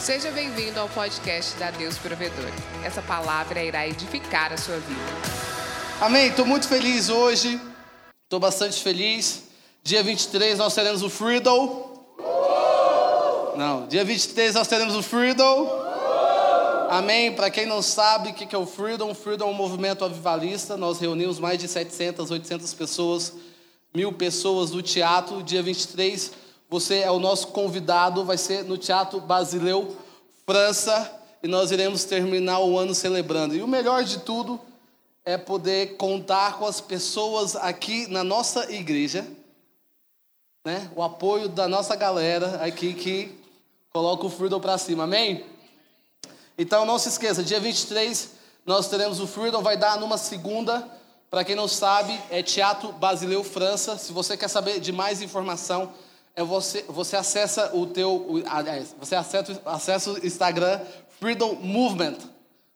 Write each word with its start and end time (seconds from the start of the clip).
Seja 0.00 0.30
bem-vindo 0.30 0.80
ao 0.80 0.88
podcast 0.88 1.58
da 1.58 1.70
Deus 1.70 1.98
Provedor. 1.98 2.50
Essa 2.82 3.02
palavra 3.02 3.62
irá 3.62 3.86
edificar 3.86 4.50
a 4.50 4.56
sua 4.56 4.78
vida. 4.78 5.00
Amém. 6.00 6.28
Estou 6.28 6.46
muito 6.46 6.66
feliz 6.66 7.10
hoje. 7.10 7.60
Estou 8.24 8.40
bastante 8.40 8.82
feliz. 8.82 9.42
Dia 9.84 10.02
23 10.02 10.56
nós 10.56 10.74
teremos 10.74 11.02
o 11.02 11.10
Freedom. 11.10 12.16
Não, 13.58 13.86
dia 13.88 14.02
23 14.02 14.54
nós 14.54 14.66
teremos 14.66 14.96
o 14.96 15.02
Freedom. 15.02 15.68
Amém. 16.88 17.34
Para 17.34 17.50
quem 17.50 17.66
não 17.66 17.82
sabe 17.82 18.30
o 18.30 18.34
que 18.34 18.54
é 18.54 18.58
o 18.58 18.64
Freedom, 18.64 19.10
o 19.10 19.14
Freedom 19.14 19.48
é 19.48 19.50
um 19.50 19.54
movimento 19.54 20.02
avivalista. 20.02 20.78
Nós 20.78 20.98
reunimos 20.98 21.38
mais 21.38 21.58
de 21.58 21.68
700, 21.68 22.30
800 22.30 22.72
pessoas, 22.72 23.34
mil 23.94 24.14
pessoas 24.14 24.70
no 24.70 24.80
teatro. 24.80 25.42
Dia 25.42 25.62
23, 25.62 26.32
você 26.70 27.00
é 27.00 27.10
o 27.10 27.18
nosso 27.18 27.48
convidado. 27.48 28.24
Vai 28.24 28.38
ser 28.38 28.64
no 28.64 28.78
Teatro 28.78 29.20
Basileu, 29.20 29.96
França. 30.46 31.18
E 31.42 31.48
nós 31.48 31.72
iremos 31.72 32.04
terminar 32.04 32.60
o 32.60 32.78
ano 32.78 32.94
celebrando. 32.94 33.56
E 33.56 33.62
o 33.62 33.68
melhor 33.68 34.04
de 34.04 34.20
tudo 34.20 34.60
é 35.24 35.36
poder 35.36 35.96
contar 35.96 36.58
com 36.58 36.66
as 36.66 36.80
pessoas 36.80 37.56
aqui 37.56 38.06
na 38.06 38.22
nossa 38.22 38.72
igreja, 38.72 39.26
né? 40.64 40.90
O 40.94 41.02
apoio 41.02 41.48
da 41.48 41.66
nossa 41.66 41.96
galera 41.96 42.64
aqui 42.64 42.94
que 42.94 43.38
coloca 43.92 44.26
o 44.26 44.30
Freedom 44.30 44.60
para 44.60 44.78
cima. 44.78 45.04
Amém? 45.04 45.44
Então 46.56 46.84
não 46.84 46.98
se 46.98 47.08
esqueça, 47.08 47.42
dia 47.42 47.60
23 47.60 48.40
nós 48.66 48.88
teremos 48.88 49.20
o 49.20 49.26
Freedom, 49.26 49.62
vai 49.62 49.76
dar 49.76 49.98
numa 49.98 50.18
segunda. 50.18 50.86
Para 51.30 51.44
quem 51.44 51.54
não 51.54 51.66
sabe, 51.66 52.18
é 52.30 52.42
Teatro 52.42 52.92
Basileu 52.92 53.42
França. 53.42 53.96
Se 53.96 54.12
você 54.12 54.36
quer 54.36 54.48
saber 54.48 54.80
de 54.80 54.92
mais 54.92 55.22
informação, 55.22 55.92
é 56.40 56.44
você, 56.44 56.82
você 56.88 57.16
acessa 57.16 57.76
o 57.76 57.86
teu, 57.86 58.42
você 58.98 59.14
acessa, 59.14 59.60
acessa 59.66 60.10
o 60.10 60.26
Instagram 60.26 60.80
Freedom 61.18 61.54
Movement. 61.56 62.16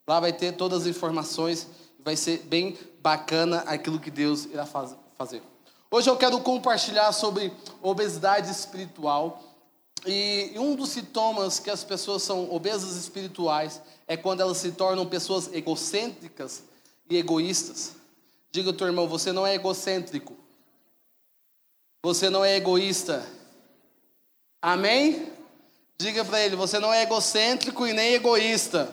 Lá 0.07 0.19
vai 0.19 0.31
ter 0.31 0.51
todas 0.53 0.83
as 0.83 0.87
informações. 0.87 1.67
Vai 2.03 2.15
ser 2.15 2.43
bem 2.43 2.77
bacana 3.01 3.61
aquilo 3.61 3.99
que 3.99 4.11
Deus 4.11 4.45
irá 4.45 4.67
fazer. 4.67 5.41
Hoje 5.89 6.07
eu 6.07 6.15
quero 6.15 6.39
compartilhar 6.41 7.11
sobre 7.11 7.51
obesidade 7.81 8.51
espiritual. 8.51 9.41
E 10.05 10.53
um 10.57 10.75
dos 10.75 10.89
sintomas 10.89 11.57
que 11.57 11.71
as 11.71 11.83
pessoas 11.83 12.21
são 12.21 12.53
obesas 12.53 12.95
espirituais 12.95 13.81
é 14.07 14.15
quando 14.15 14.41
elas 14.41 14.57
se 14.57 14.73
tornam 14.73 15.07
pessoas 15.07 15.51
egocêntricas 15.51 16.61
e 17.09 17.17
egoístas. 17.17 17.95
Diga 18.51 18.69
ao 18.69 18.75
teu 18.75 18.85
irmão, 18.85 19.07
você 19.07 19.31
não 19.31 19.47
é 19.47 19.55
egocêntrico. 19.55 20.35
Você 22.03 22.29
não 22.29 22.45
é 22.45 22.55
egoísta. 22.55 23.25
Amém? 24.65 25.31
Diga 25.95 26.25
para 26.25 26.41
ele, 26.41 26.55
você 26.55 26.79
não 26.79 26.91
é 26.91 27.03
egocêntrico 27.03 27.85
e 27.85 27.93
nem 27.93 28.15
egoísta. 28.15 28.91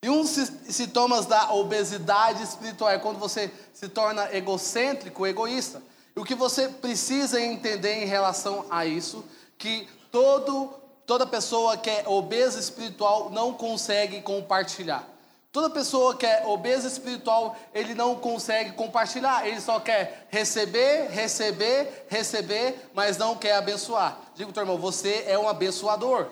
E 0.00 0.08
um 0.08 0.22
dos 0.22 0.30
sintomas 0.68 1.26
da 1.26 1.52
obesidade 1.52 2.40
espiritual 2.40 2.88
é 2.92 3.00
quando 3.00 3.18
você 3.18 3.52
se 3.74 3.88
torna 3.88 4.32
egocêntrico, 4.32 5.26
egoísta. 5.26 5.82
E 6.14 6.20
o 6.20 6.24
que 6.24 6.36
você 6.36 6.68
precisa 6.68 7.40
entender 7.40 7.94
em 7.94 8.06
relação 8.06 8.64
a 8.70 8.86
isso, 8.86 9.24
que 9.58 9.88
todo, 10.12 10.72
toda 11.04 11.26
pessoa 11.26 11.76
que 11.76 11.90
é 11.90 12.04
obesa 12.06 12.60
espiritual 12.60 13.28
não 13.30 13.54
consegue 13.54 14.20
compartilhar. 14.20 15.04
Toda 15.52 15.68
pessoa 15.68 16.16
que 16.16 16.24
é 16.24 16.46
obesa 16.46 16.86
espiritual, 16.86 17.56
ele 17.74 17.92
não 17.92 18.14
consegue 18.14 18.72
compartilhar, 18.72 19.48
ele 19.48 19.60
só 19.60 19.80
quer 19.80 20.28
receber, 20.30 21.08
receber, 21.10 22.06
receber, 22.08 22.88
mas 22.94 23.18
não 23.18 23.34
quer 23.34 23.56
abençoar. 23.56 24.16
Diga, 24.36 24.52
teu 24.52 24.62
irmão, 24.62 24.78
você 24.78 25.24
é 25.26 25.36
um 25.36 25.48
abençoador. 25.48 26.28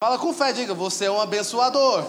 Fala 0.00 0.16
com 0.16 0.32
fé, 0.32 0.52
diga, 0.52 0.74
você 0.74 1.06
é 1.06 1.10
um 1.10 1.20
abençoador. 1.20 2.04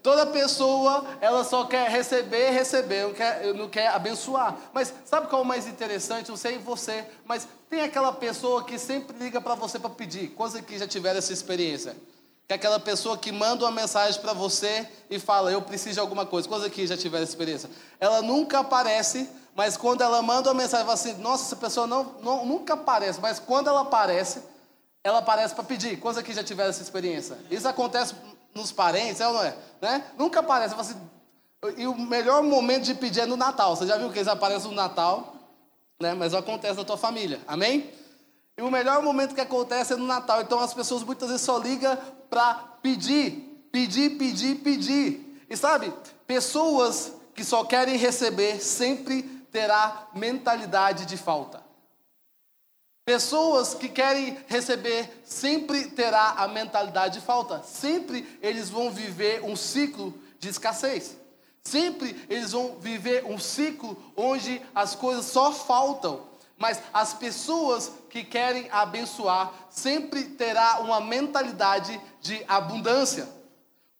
Toda 0.00 0.26
pessoa, 0.26 1.04
ela 1.20 1.42
só 1.42 1.64
quer 1.64 1.90
receber, 1.90 2.50
receber, 2.50 3.02
não 3.02 3.14
quer, 3.14 3.54
não 3.54 3.68
quer 3.68 3.88
abençoar. 3.88 4.56
Mas 4.72 4.94
sabe 5.04 5.26
qual 5.26 5.42
é 5.42 5.44
o 5.44 5.48
mais 5.48 5.66
interessante? 5.66 6.28
Não 6.28 6.36
sei 6.36 6.58
você, 6.58 7.04
mas 7.24 7.48
tem 7.68 7.80
aquela 7.80 8.12
pessoa 8.12 8.62
que 8.62 8.78
sempre 8.78 9.18
liga 9.18 9.40
para 9.40 9.56
você 9.56 9.76
para 9.76 9.90
pedir. 9.90 10.28
Quantos 10.28 10.54
aqui 10.54 10.78
já 10.78 10.86
tiveram 10.86 11.18
essa 11.18 11.32
experiência? 11.32 11.96
Que 12.46 12.52
é 12.52 12.56
aquela 12.56 12.78
pessoa 12.78 13.18
que 13.18 13.32
manda 13.32 13.64
uma 13.64 13.72
mensagem 13.72 14.20
para 14.20 14.32
você 14.32 14.88
e 15.10 15.18
fala, 15.18 15.50
eu 15.50 15.60
preciso 15.62 15.94
de 15.94 16.00
alguma 16.00 16.24
coisa. 16.24 16.48
Quantos 16.48 16.64
aqui 16.64 16.86
já 16.86 16.96
tiveram 16.96 17.24
experiência? 17.24 17.68
Ela 17.98 18.22
nunca 18.22 18.60
aparece, 18.60 19.28
mas 19.54 19.76
quando 19.76 20.02
ela 20.02 20.22
manda 20.22 20.48
uma 20.48 20.62
mensagem, 20.62 20.86
fala 20.86 20.94
assim, 20.94 21.14
nossa, 21.14 21.44
essa 21.44 21.56
pessoa 21.56 21.86
não, 21.86 22.14
não, 22.22 22.46
nunca 22.46 22.74
aparece. 22.74 23.20
Mas 23.20 23.40
quando 23.40 23.68
ela 23.68 23.80
aparece, 23.80 24.42
ela 25.02 25.18
aparece 25.18 25.54
para 25.54 25.64
pedir. 25.64 25.98
Quantos 25.98 26.18
aqui 26.18 26.32
já 26.32 26.44
tiveram 26.44 26.70
essa 26.70 26.82
experiência? 26.82 27.36
Isso 27.50 27.66
acontece 27.66 28.14
nos 28.54 28.70
parentes, 28.70 29.20
é 29.20 29.26
ou 29.26 29.34
não 29.34 29.42
é? 29.42 29.56
Né? 29.80 30.04
Nunca 30.16 30.38
aparece. 30.38 30.74
Assim, 30.78 30.94
e 31.76 31.86
o 31.86 31.98
melhor 31.98 32.44
momento 32.44 32.84
de 32.84 32.94
pedir 32.94 33.20
é 33.20 33.26
no 33.26 33.36
Natal. 33.36 33.74
Você 33.74 33.86
já 33.86 33.96
viu 33.96 34.10
que 34.10 34.18
eles 34.18 34.28
aparecem 34.28 34.68
no 34.70 34.76
Natal? 34.76 35.34
Né? 36.00 36.14
Mas 36.14 36.32
acontece 36.32 36.78
na 36.78 36.84
tua 36.84 36.96
família. 36.96 37.40
Amém? 37.48 37.90
E 38.56 38.62
o 38.62 38.70
melhor 38.70 39.02
momento 39.02 39.34
que 39.34 39.40
acontece 39.40 39.92
é 39.92 39.96
no 39.96 40.06
Natal. 40.06 40.40
Então 40.40 40.58
as 40.58 40.72
pessoas 40.72 41.02
muitas 41.02 41.28
vezes 41.28 41.44
só 41.44 41.58
ligam 41.58 41.96
para 42.30 42.54
pedir, 42.82 43.68
pedir, 43.70 44.16
pedir, 44.16 44.56
pedir. 44.56 45.44
E 45.48 45.56
sabe, 45.56 45.92
pessoas 46.26 47.12
que 47.34 47.44
só 47.44 47.64
querem 47.64 47.96
receber 47.96 48.60
sempre 48.60 49.22
terá 49.52 50.08
mentalidade 50.14 51.04
de 51.04 51.16
falta. 51.16 51.62
Pessoas 53.04 53.72
que 53.72 53.88
querem 53.88 54.36
receber 54.48 55.22
sempre 55.24 55.90
terá 55.90 56.30
a 56.38 56.48
mentalidade 56.48 57.20
de 57.20 57.24
falta. 57.24 57.62
Sempre 57.62 58.26
eles 58.42 58.68
vão 58.68 58.90
viver 58.90 59.44
um 59.44 59.54
ciclo 59.54 60.12
de 60.40 60.48
escassez. 60.48 61.16
Sempre 61.62 62.16
eles 62.28 62.52
vão 62.52 62.76
viver 62.80 63.24
um 63.24 63.38
ciclo 63.38 63.96
onde 64.16 64.60
as 64.74 64.94
coisas 64.94 65.26
só 65.26 65.52
faltam. 65.52 66.35
Mas 66.56 66.80
as 66.92 67.12
pessoas 67.12 67.92
que 68.08 68.24
querem 68.24 68.68
abençoar 68.70 69.52
sempre 69.68 70.24
terá 70.24 70.80
uma 70.80 71.00
mentalidade 71.00 72.00
de 72.20 72.42
abundância. 72.48 73.28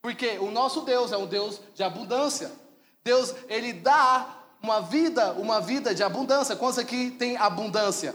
Porque 0.00 0.38
o 0.38 0.50
nosso 0.50 0.82
Deus 0.82 1.12
é 1.12 1.16
um 1.16 1.26
Deus 1.26 1.60
de 1.74 1.82
abundância. 1.82 2.50
Deus, 3.04 3.34
ele 3.48 3.72
dá 3.72 4.26
uma 4.62 4.80
vida, 4.80 5.32
uma 5.32 5.60
vida 5.60 5.94
de 5.94 6.02
abundância. 6.02 6.56
Quantos 6.56 6.78
aqui 6.78 7.10
tem 7.10 7.36
abundância? 7.36 8.14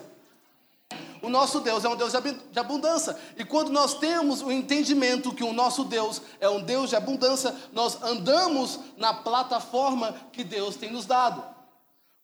O 1.21 1.29
nosso 1.29 1.59
Deus 1.59 1.85
é 1.85 1.89
um 1.89 1.95
Deus 1.95 2.11
de 2.51 2.59
abundância. 2.59 3.15
E 3.37 3.45
quando 3.45 3.69
nós 3.69 3.93
temos 3.93 4.41
o 4.41 4.51
entendimento 4.51 5.33
que 5.33 5.43
o 5.43 5.53
nosso 5.53 5.83
Deus 5.83 6.21
é 6.39 6.49
um 6.49 6.61
Deus 6.61 6.89
de 6.89 6.95
abundância, 6.95 7.55
nós 7.71 8.01
andamos 8.01 8.79
na 8.97 9.13
plataforma 9.13 10.15
que 10.31 10.43
Deus 10.43 10.75
tem 10.75 10.91
nos 10.91 11.05
dado. 11.05 11.43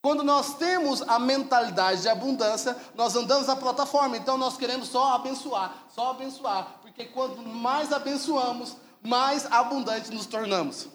Quando 0.07 0.23
nós 0.23 0.53
temos 0.53 1.01
a 1.01 1.19
mentalidade 1.19 2.03
de 2.03 2.07
abundância, 2.07 2.77
nós 2.95 3.13
andamos 3.13 3.45
na 3.45 3.57
plataforma. 3.57 4.15
Então 4.15 4.37
nós 4.37 4.55
queremos 4.55 4.87
só 4.87 5.15
abençoar, 5.15 5.83
só 5.93 6.11
abençoar. 6.11 6.79
Porque 6.81 7.03
quanto 7.07 7.41
mais 7.41 7.91
abençoamos, 7.91 8.77
mais 9.03 9.45
abundante 9.51 10.09
nos 10.09 10.25
tornamos. 10.25 10.87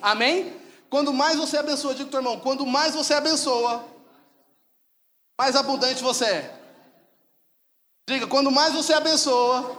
Amém? 0.00 0.60
Quando 0.88 1.12
mais 1.12 1.36
você 1.36 1.56
abençoa, 1.56 1.96
digo 1.96 2.08
teu 2.08 2.20
irmão, 2.20 2.38
quando 2.38 2.64
mais 2.64 2.94
você 2.94 3.14
abençoa, 3.14 3.84
mais 5.36 5.56
abundante 5.56 6.00
você 6.00 6.26
é. 6.26 6.60
Diga, 8.08 8.28
quando 8.28 8.52
mais 8.52 8.72
você 8.72 8.92
abençoa, 8.92 9.76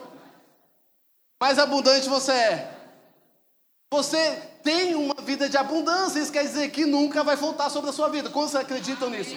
mais 1.41 1.57
abundante 1.57 2.09
você 2.09 2.33
é. 2.33 2.77
Você 3.93 4.56
tem 4.67 4.95
uma 4.95 5.15
vida 5.21 5.47
de 5.47 5.55
abundância, 5.55 6.19
isso 6.19 6.29
quer 6.29 6.43
dizer 6.43 6.69
que 6.71 6.85
nunca 6.85 7.23
vai 7.23 7.37
faltar 7.37 7.71
sobre 7.71 7.89
a 7.89 7.93
sua 7.93 8.09
vida. 8.09 8.29
Quantos 8.29 8.53
acreditam 8.53 9.09
nisso? 9.09 9.33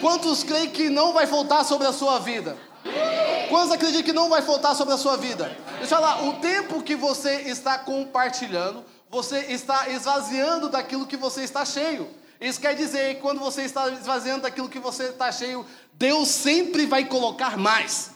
Quantos 0.00 0.44
creem 0.44 0.70
que 0.70 0.88
não 0.88 1.12
vai 1.12 1.26
faltar 1.26 1.64
sobre 1.64 1.88
a 1.88 1.92
sua 1.92 2.20
vida? 2.20 2.56
Quantos 3.48 3.72
acreditam 3.72 4.04
que 4.04 4.12
não 4.12 4.28
vai 4.28 4.42
faltar 4.42 4.76
sobre 4.76 4.94
a 4.94 4.96
sua 4.96 5.16
vida? 5.16 5.46
Deixa 5.78 5.82
eu 5.82 5.88
falar, 5.88 6.22
o 6.22 6.34
tempo 6.34 6.84
que 6.84 6.94
você 6.94 7.48
está 7.48 7.80
compartilhando, 7.80 8.84
você 9.10 9.40
está 9.46 9.88
esvaziando 9.88 10.68
daquilo 10.68 11.04
que 11.04 11.16
você 11.16 11.42
está 11.42 11.64
cheio. 11.64 12.08
Isso 12.40 12.60
quer 12.60 12.76
dizer 12.76 13.16
que 13.16 13.22
quando 13.22 13.40
você 13.40 13.62
está 13.62 13.88
esvaziando 13.88 14.42
daquilo 14.42 14.68
que 14.68 14.78
você 14.78 15.06
está 15.06 15.32
cheio, 15.32 15.66
Deus 15.94 16.28
sempre 16.28 16.86
vai 16.86 17.04
colocar 17.06 17.58
mais. 17.58 18.12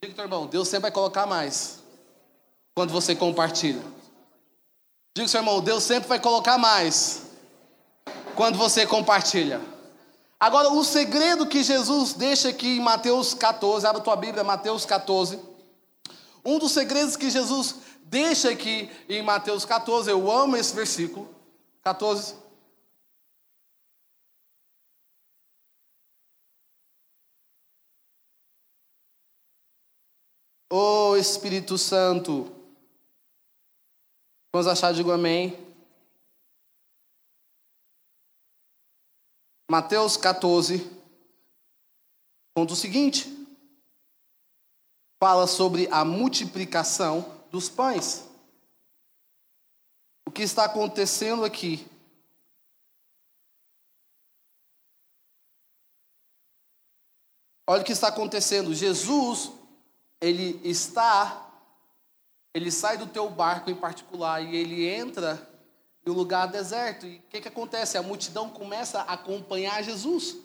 Diga, 0.00 0.22
irmão, 0.22 0.46
Deus 0.46 0.68
sempre 0.68 0.82
vai 0.82 0.92
colocar 0.92 1.26
mais 1.26 1.80
quando 2.72 2.92
você 2.92 3.16
compartilha. 3.16 3.82
Diga, 5.14 5.28
seu 5.28 5.40
irmão, 5.40 5.60
Deus 5.60 5.82
sempre 5.82 6.08
vai 6.08 6.18
colocar 6.18 6.56
mais 6.56 7.22
quando 8.34 8.56
você 8.56 8.86
compartilha. 8.86 9.60
Agora, 10.40 10.70
o 10.70 10.82
segredo 10.82 11.46
que 11.46 11.62
Jesus 11.62 12.14
deixa 12.14 12.48
aqui 12.48 12.78
em 12.78 12.80
Mateus 12.80 13.34
14, 13.34 13.86
abre 13.86 14.02
tua 14.02 14.16
Bíblia, 14.16 14.42
Mateus 14.42 14.86
14. 14.86 15.38
Um 16.44 16.58
dos 16.58 16.72
segredos 16.72 17.14
que 17.14 17.30
Jesus 17.30 17.76
deixa 18.04 18.50
aqui 18.50 18.90
em 19.06 19.22
Mateus 19.22 19.66
14, 19.66 20.10
eu 20.10 20.30
amo 20.30 20.56
esse 20.56 20.74
versículo, 20.74 21.28
14. 21.84 22.34
Ô 30.70 31.10
oh, 31.10 31.16
Espírito 31.18 31.76
Santo. 31.76 32.61
Vamos 34.54 34.66
achar, 34.66 34.92
digo 34.92 35.10
amém. 35.10 35.56
Mateus 39.70 40.18
14, 40.18 40.78
conta 42.54 42.74
o 42.74 42.76
seguinte: 42.76 43.30
fala 45.18 45.46
sobre 45.46 45.88
a 45.90 46.04
multiplicação 46.04 47.42
dos 47.50 47.70
pães. 47.70 48.28
O 50.26 50.30
que 50.30 50.42
está 50.42 50.66
acontecendo 50.66 51.46
aqui? 51.46 51.86
Olha 57.66 57.80
o 57.80 57.84
que 57.84 57.92
está 57.92 58.08
acontecendo. 58.08 58.74
Jesus, 58.74 59.50
ele 60.20 60.60
está, 60.68 61.51
ele 62.54 62.70
sai 62.70 62.98
do 62.98 63.06
teu 63.06 63.30
barco 63.30 63.70
em 63.70 63.74
particular 63.74 64.42
e 64.42 64.54
ele 64.54 64.86
entra 64.86 65.48
em 66.04 66.10
um 66.10 66.14
lugar 66.14 66.46
deserto. 66.48 67.06
E 67.06 67.16
o 67.16 67.22
que, 67.22 67.40
que 67.40 67.48
acontece? 67.48 67.96
A 67.96 68.02
multidão 68.02 68.50
começa 68.50 69.00
a 69.00 69.14
acompanhar 69.14 69.82
Jesus. 69.82 70.36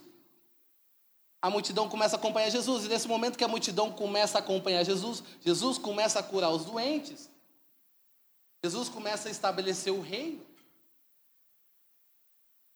A 1.42 1.50
multidão 1.50 1.90
começa 1.90 2.16
a 2.16 2.20
acompanhar 2.20 2.50
Jesus. 2.50 2.86
E 2.86 2.88
nesse 2.88 3.08
momento 3.08 3.38
que 3.38 3.44
a 3.44 3.48
multidão 3.48 3.92
começa 3.92 4.38
a 4.38 4.42
acompanhar 4.42 4.84
Jesus, 4.84 5.24
Jesus 5.42 5.78
começa 5.78 6.20
a 6.20 6.24
curar 6.24 6.50
os 6.50 6.66
doentes. 6.66 7.30
Jesus 8.64 8.90
começa 8.90 9.28
a 9.28 9.32
estabelecer 9.32 9.92
o 9.92 10.02
reino. 10.02 10.46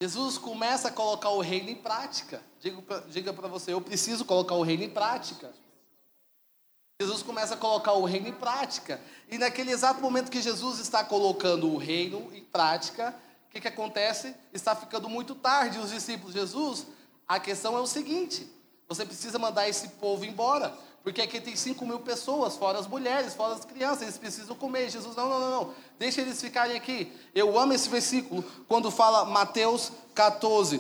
Jesus 0.02 0.38
começa 0.38 0.90
a 0.90 0.92
colocar 0.92 1.30
o 1.30 1.42
reino 1.42 1.70
em 1.70 1.76
prática. 1.76 2.42
Diga 3.10 3.32
para 3.32 3.48
você, 3.48 3.72
eu 3.72 3.80
preciso 3.80 4.26
colocar 4.26 4.56
o 4.56 4.64
reino 4.64 4.84
em 4.84 4.90
prática. 4.90 5.54
Jesus 7.02 7.24
começa 7.24 7.56
a 7.56 7.58
colocar 7.58 7.94
o 7.94 8.06
reino 8.06 8.28
em 8.28 8.34
prática. 8.34 9.02
E 9.28 9.36
naquele 9.36 9.72
exato 9.72 10.00
momento 10.00 10.30
que 10.30 10.40
Jesus 10.40 10.80
está 10.80 11.04
colocando 11.04 11.68
o 11.68 11.78
reino 11.78 12.30
em 12.32 12.44
prática, 12.44 13.16
o 13.48 13.52
que, 13.52 13.60
que 13.60 13.68
acontece? 13.68 14.36
Está 14.54 14.76
ficando 14.76 15.10
muito 15.10 15.34
tarde. 15.34 15.80
Os 15.80 15.90
discípulos, 15.90 16.36
Jesus, 16.36 16.86
a 17.28 17.40
questão 17.40 17.76
é 17.76 17.82
o 17.82 17.88
seguinte: 17.88 18.48
você 18.88 19.04
precisa 19.04 19.40
mandar 19.40 19.68
esse 19.68 19.88
povo 19.88 20.24
embora. 20.24 20.78
Porque 21.04 21.24
aqui 21.24 21.42
tem 21.42 21.56
5 21.56 21.84
mil 21.84 22.02
pessoas, 22.02 22.56
fora 22.56 22.78
as 22.78 22.86
mulheres, 22.86 23.34
fora 23.34 23.56
as 23.56 23.66
crianças, 23.66 24.04
eles 24.04 24.20
precisam 24.20 24.56
comer. 24.56 24.88
Jesus, 24.88 25.16
não, 25.16 25.28
não, 25.28 25.40
não, 25.40 25.52
não, 25.52 25.74
deixa 25.98 26.22
eles 26.22 26.40
ficarem 26.40 26.78
aqui. 26.78 27.12
Eu 27.34 27.58
amo 27.58 27.74
esse 27.74 27.90
versículo 27.90 28.46
quando 28.68 28.92
fala 28.92 29.26
Mateus 29.26 29.92
14. 30.14 30.80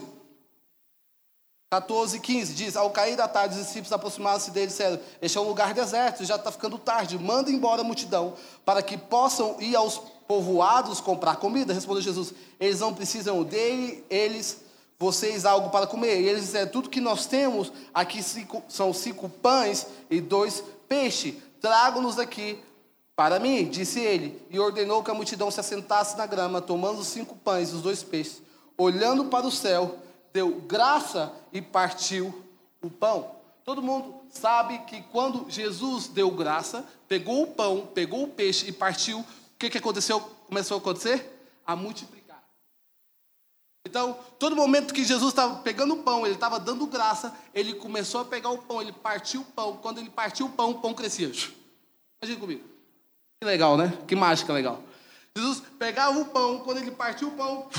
14, 1.71 2.19
15 2.19 2.53
diz: 2.53 2.75
Ao 2.75 2.89
cair 2.89 3.15
da 3.15 3.29
tarde, 3.29 3.57
os 3.57 3.65
discípulos 3.65 3.93
aproximaram-se 3.93 4.51
dele 4.51 4.65
e 4.65 4.67
disseram: 4.67 4.99
Este 5.21 5.37
é 5.37 5.41
um 5.41 5.47
lugar 5.47 5.73
deserto, 5.73 6.25
já 6.25 6.35
está 6.35 6.51
ficando 6.51 6.77
tarde, 6.77 7.17
manda 7.17 7.49
embora 7.49 7.79
a 7.79 7.83
multidão, 7.83 8.33
para 8.65 8.81
que 8.81 8.97
possam 8.97 9.55
ir 9.57 9.73
aos 9.73 9.97
povoados 10.27 10.99
comprar 10.99 11.37
comida. 11.37 11.73
Respondeu 11.73 12.01
Jesus: 12.01 12.33
Eles 12.59 12.81
não 12.81 12.93
precisam 12.93 13.41
dele, 13.43 14.03
eles, 14.09 14.59
vocês, 14.99 15.45
algo 15.45 15.69
para 15.69 15.87
comer. 15.87 16.19
E 16.19 16.27
eles 16.27 16.41
disseram: 16.41 16.69
Tudo 16.69 16.89
que 16.89 16.99
nós 16.99 17.25
temos 17.25 17.71
aqui 17.93 18.21
cinco, 18.21 18.61
são 18.67 18.93
cinco 18.93 19.29
pães 19.29 19.87
e 20.09 20.19
dois 20.19 20.61
peixes. 20.89 21.35
Trago-nos 21.61 22.19
aqui 22.19 22.61
para 23.15 23.39
mim, 23.39 23.63
disse 23.69 24.01
ele, 24.01 24.41
e 24.49 24.59
ordenou 24.59 25.03
que 25.03 25.11
a 25.11 25.13
multidão 25.13 25.49
se 25.49 25.59
assentasse 25.59 26.17
na 26.17 26.25
grama, 26.25 26.59
tomando 26.59 26.99
os 26.99 27.07
cinco 27.07 27.35
pães 27.35 27.69
e 27.69 27.75
os 27.75 27.81
dois 27.81 28.03
peixes, 28.03 28.41
olhando 28.77 29.25
para 29.25 29.45
o 29.45 29.51
céu 29.51 29.99
deu 30.33 30.61
graça 30.61 31.33
e 31.51 31.61
partiu 31.61 32.43
o 32.81 32.89
pão. 32.89 33.35
Todo 33.63 33.81
mundo 33.81 34.21
sabe 34.29 34.79
que 34.79 35.01
quando 35.03 35.49
Jesus 35.49 36.07
deu 36.07 36.31
graça, 36.31 36.85
pegou 37.07 37.43
o 37.43 37.47
pão, 37.47 37.87
pegou 37.93 38.23
o 38.23 38.27
peixe 38.27 38.67
e 38.67 38.71
partiu, 38.71 39.19
o 39.19 39.25
que, 39.59 39.69
que 39.69 39.77
aconteceu? 39.77 40.19
Começou 40.47 40.75
a 40.75 40.79
acontecer? 40.79 41.45
A 41.65 41.75
multiplicar. 41.75 42.21
Então, 43.85 44.17
todo 44.39 44.55
momento 44.55 44.93
que 44.93 45.03
Jesus 45.03 45.31
estava 45.31 45.57
pegando 45.61 45.95
o 45.95 46.03
pão, 46.03 46.25
ele 46.25 46.35
estava 46.35 46.59
dando 46.59 46.85
graça, 46.87 47.35
ele 47.53 47.73
começou 47.73 48.21
a 48.21 48.25
pegar 48.25 48.49
o 48.49 48.57
pão, 48.57 48.81
ele 48.81 48.91
partiu 48.91 49.41
o 49.41 49.45
pão. 49.45 49.77
Quando 49.77 49.99
ele 49.99 50.09
partiu 50.09 50.47
o 50.47 50.49
pão, 50.49 50.71
o 50.71 50.79
pão 50.79 50.93
crescia. 50.93 51.27
Imagina 51.27 52.39
comigo. 52.39 52.63
Que 53.39 53.45
legal, 53.45 53.75
né? 53.75 53.97
Que 54.07 54.15
mágica 54.15 54.53
legal. 54.53 54.81
Jesus 55.35 55.63
pegava 55.79 56.19
o 56.19 56.25
pão, 56.25 56.59
quando 56.59 56.77
ele 56.77 56.91
partiu 56.91 57.29
o 57.29 57.31
pão, 57.31 57.69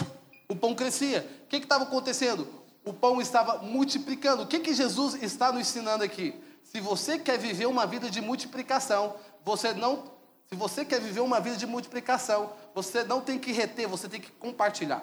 o 0.52 0.56
pão 0.56 0.74
crescia. 0.74 1.26
O 1.44 1.46
que 1.48 1.56
estava 1.56 1.84
acontecendo? 1.84 2.46
O 2.84 2.92
pão 2.92 3.20
estava 3.20 3.58
multiplicando. 3.62 4.42
O 4.42 4.46
que, 4.46 4.60
que 4.60 4.74
Jesus 4.74 5.14
está 5.22 5.50
nos 5.50 5.62
ensinando 5.62 6.04
aqui? 6.04 6.34
Se 6.62 6.78
você 6.78 7.18
quer 7.18 7.38
viver 7.38 7.66
uma 7.66 7.86
vida 7.86 8.10
de 8.10 8.20
multiplicação, 8.20 9.16
você 9.44 9.72
não. 9.72 10.12
Se 10.46 10.54
você 10.54 10.84
quer 10.84 11.00
viver 11.00 11.20
uma 11.20 11.40
vida 11.40 11.56
de 11.56 11.66
multiplicação, 11.66 12.52
você 12.74 13.02
não 13.02 13.22
tem 13.22 13.38
que 13.38 13.50
reter, 13.50 13.88
você 13.88 14.08
tem 14.08 14.20
que 14.20 14.30
compartilhar. 14.32 15.02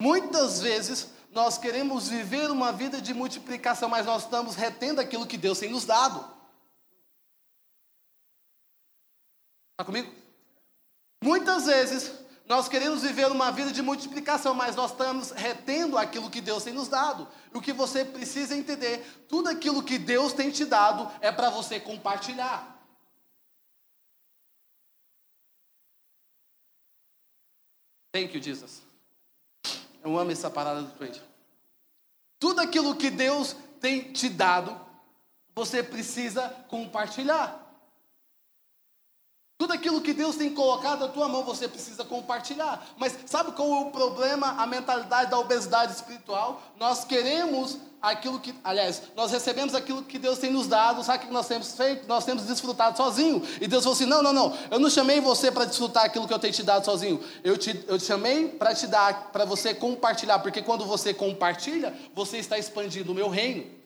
Muitas 0.00 0.60
vezes 0.60 1.08
nós 1.30 1.56
queremos 1.56 2.08
viver 2.08 2.50
uma 2.50 2.72
vida 2.72 3.00
de 3.00 3.14
multiplicação, 3.14 3.88
mas 3.88 4.04
nós 4.04 4.24
estamos 4.24 4.56
retendo 4.56 5.00
aquilo 5.00 5.26
que 5.26 5.38
Deus 5.38 5.60
tem 5.60 5.70
nos 5.70 5.84
dado. 5.84 6.18
Está 9.72 9.84
comigo? 9.84 10.12
Muitas 11.22 11.66
vezes 11.66 12.21
nós 12.52 12.68
queremos 12.68 13.00
viver 13.00 13.32
uma 13.32 13.50
vida 13.50 13.72
de 13.72 13.80
multiplicação, 13.80 14.52
mas 14.52 14.76
nós 14.76 14.90
estamos 14.90 15.30
retendo 15.30 15.96
aquilo 15.96 16.28
que 16.28 16.38
Deus 16.38 16.62
tem 16.62 16.74
nos 16.74 16.86
dado. 16.86 17.26
O 17.50 17.62
que 17.62 17.72
você 17.72 18.04
precisa 18.04 18.54
entender, 18.54 19.24
tudo 19.26 19.48
aquilo 19.48 19.82
que 19.82 19.96
Deus 19.96 20.34
tem 20.34 20.50
te 20.50 20.66
dado 20.66 21.10
é 21.22 21.32
para 21.32 21.48
você 21.48 21.80
compartilhar. 21.80 22.78
Thank 28.12 28.36
you, 28.36 28.42
Jesus. 28.42 28.82
Eu 30.04 30.18
amo 30.18 30.30
essa 30.30 30.50
parada 30.50 30.82
do 30.82 30.90
trade. 30.90 31.22
Tudo 32.38 32.60
aquilo 32.60 32.94
que 32.94 33.08
Deus 33.08 33.56
tem 33.80 34.12
te 34.12 34.28
dado, 34.28 34.78
você 35.54 35.82
precisa 35.82 36.50
compartilhar. 36.68 37.61
Tudo 39.62 39.74
aquilo 39.74 40.00
que 40.00 40.12
Deus 40.12 40.34
tem 40.34 40.50
colocado 40.50 41.02
na 41.02 41.08
tua 41.08 41.28
mão, 41.28 41.44
você 41.44 41.68
precisa 41.68 42.04
compartilhar. 42.04 42.84
Mas 42.98 43.16
sabe 43.26 43.52
qual 43.52 43.68
é 43.68 43.80
o 43.82 43.90
problema, 43.92 44.60
a 44.60 44.66
mentalidade 44.66 45.30
da 45.30 45.38
obesidade 45.38 45.92
espiritual? 45.92 46.60
Nós 46.80 47.04
queremos 47.04 47.78
aquilo 48.02 48.40
que, 48.40 48.52
aliás, 48.64 49.02
nós 49.14 49.30
recebemos 49.30 49.72
aquilo 49.76 50.02
que 50.02 50.18
Deus 50.18 50.40
tem 50.40 50.50
nos 50.50 50.66
dado, 50.66 51.04
sabe 51.04 51.22
o 51.22 51.26
que 51.28 51.32
nós 51.32 51.46
temos 51.46 51.76
feito? 51.76 52.08
Nós 52.08 52.24
temos 52.24 52.42
desfrutado 52.42 52.96
sozinho. 52.96 53.40
E 53.60 53.68
Deus 53.68 53.84
falou 53.84 53.94
assim: 53.94 54.04
não, 54.04 54.20
não, 54.20 54.32
não, 54.32 54.52
eu 54.68 54.80
não 54.80 54.90
chamei 54.90 55.20
você 55.20 55.48
para 55.48 55.64
desfrutar 55.64 56.06
aquilo 56.06 56.26
que 56.26 56.34
eu 56.34 56.40
tenho 56.40 56.52
te 56.52 56.64
dado 56.64 56.84
sozinho. 56.84 57.22
Eu 57.44 57.56
te, 57.56 57.84
eu 57.86 57.96
te 58.00 58.04
chamei 58.04 58.48
para 58.48 58.74
te 58.74 58.88
dar, 58.88 59.30
para 59.30 59.44
você 59.44 59.72
compartilhar, 59.72 60.40
porque 60.40 60.60
quando 60.60 60.84
você 60.84 61.14
compartilha, 61.14 61.94
você 62.12 62.38
está 62.38 62.58
expandindo 62.58 63.12
o 63.12 63.14
meu 63.14 63.28
reino. 63.28 63.81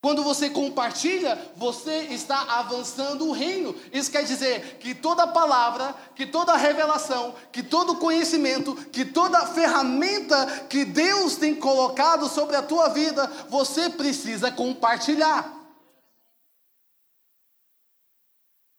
Quando 0.00 0.22
você 0.22 0.48
compartilha, 0.48 1.36
você 1.56 2.04
está 2.10 2.40
avançando 2.58 3.26
o 3.26 3.32
reino. 3.32 3.74
Isso 3.92 4.12
quer 4.12 4.22
dizer 4.22 4.78
que 4.78 4.94
toda 4.94 5.26
palavra, 5.26 5.92
que 6.14 6.24
toda 6.24 6.56
revelação, 6.56 7.34
que 7.50 7.64
todo 7.64 7.96
conhecimento, 7.96 8.76
que 8.92 9.04
toda 9.04 9.46
ferramenta 9.46 10.66
que 10.68 10.84
Deus 10.84 11.34
tem 11.34 11.52
colocado 11.52 12.28
sobre 12.28 12.54
a 12.54 12.62
tua 12.62 12.90
vida, 12.90 13.26
você 13.48 13.90
precisa 13.90 14.52
compartilhar. 14.52 15.52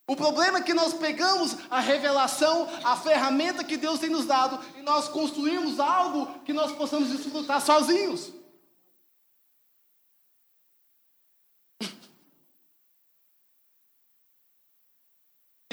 O 0.08 0.16
problema 0.16 0.60
é 0.60 0.64
que 0.64 0.74
nós 0.74 0.94
pegamos 0.94 1.56
a 1.70 1.82
revelação, 1.82 2.68
a 2.84 2.96
ferramenta 2.96 3.64
que 3.64 3.76
Deus 3.76 4.00
tem 4.00 4.10
nos 4.10 4.26
dado, 4.26 4.58
e 4.78 4.82
nós 4.82 5.10
construímos 5.10 5.82
algo 5.82 6.28
que 6.46 6.54
nós 6.54 6.72
possamos 6.72 7.10
desfrutar 7.10 7.62
sozinhos. 7.62 8.39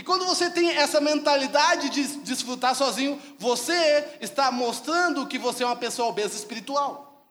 Quando 0.06 0.24
você 0.24 0.48
tem 0.48 0.70
essa 0.70 1.00
mentalidade 1.00 1.90
de 1.90 2.18
desfrutar 2.18 2.76
sozinho, 2.76 3.20
você 3.38 4.16
está 4.20 4.52
mostrando 4.52 5.26
que 5.26 5.36
você 5.36 5.64
é 5.64 5.66
uma 5.66 5.74
pessoa 5.76 6.08
obesa 6.08 6.36
espiritual. 6.36 7.26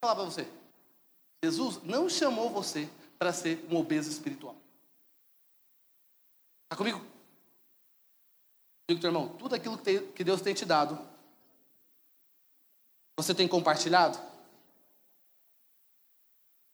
Vou 0.00 0.10
falar 0.10 0.16
para 0.16 0.24
você. 0.24 0.48
Jesus 1.44 1.82
não 1.84 2.08
chamou 2.08 2.48
você 2.48 2.88
para 3.18 3.34
ser 3.34 3.64
um 3.70 3.76
obeso 3.76 4.10
espiritual. 4.10 4.56
Está 6.64 6.76
comigo? 6.76 7.04
Digo, 8.88 9.00
teu 9.02 9.10
irmão, 9.10 9.28
tudo 9.36 9.54
aquilo 9.54 9.76
que 9.76 10.24
Deus 10.24 10.40
tem 10.40 10.54
te 10.54 10.64
dado, 10.64 10.98
você 13.18 13.34
tem 13.34 13.46
compartilhado? 13.46 14.18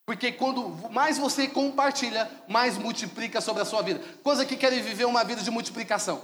Porque 0.05 0.31
quando 0.31 0.69
mais 0.91 1.17
você 1.17 1.47
compartilha, 1.47 2.29
mais 2.47 2.77
multiplica 2.77 3.41
sobre 3.41 3.63
a 3.63 3.65
sua 3.65 3.81
vida. 3.81 4.01
Quantos 4.21 4.39
aqui 4.39 4.55
querem 4.55 4.81
viver 4.81 5.05
uma 5.05 5.23
vida 5.23 5.41
de 5.41 5.49
multiplicação? 5.49 6.21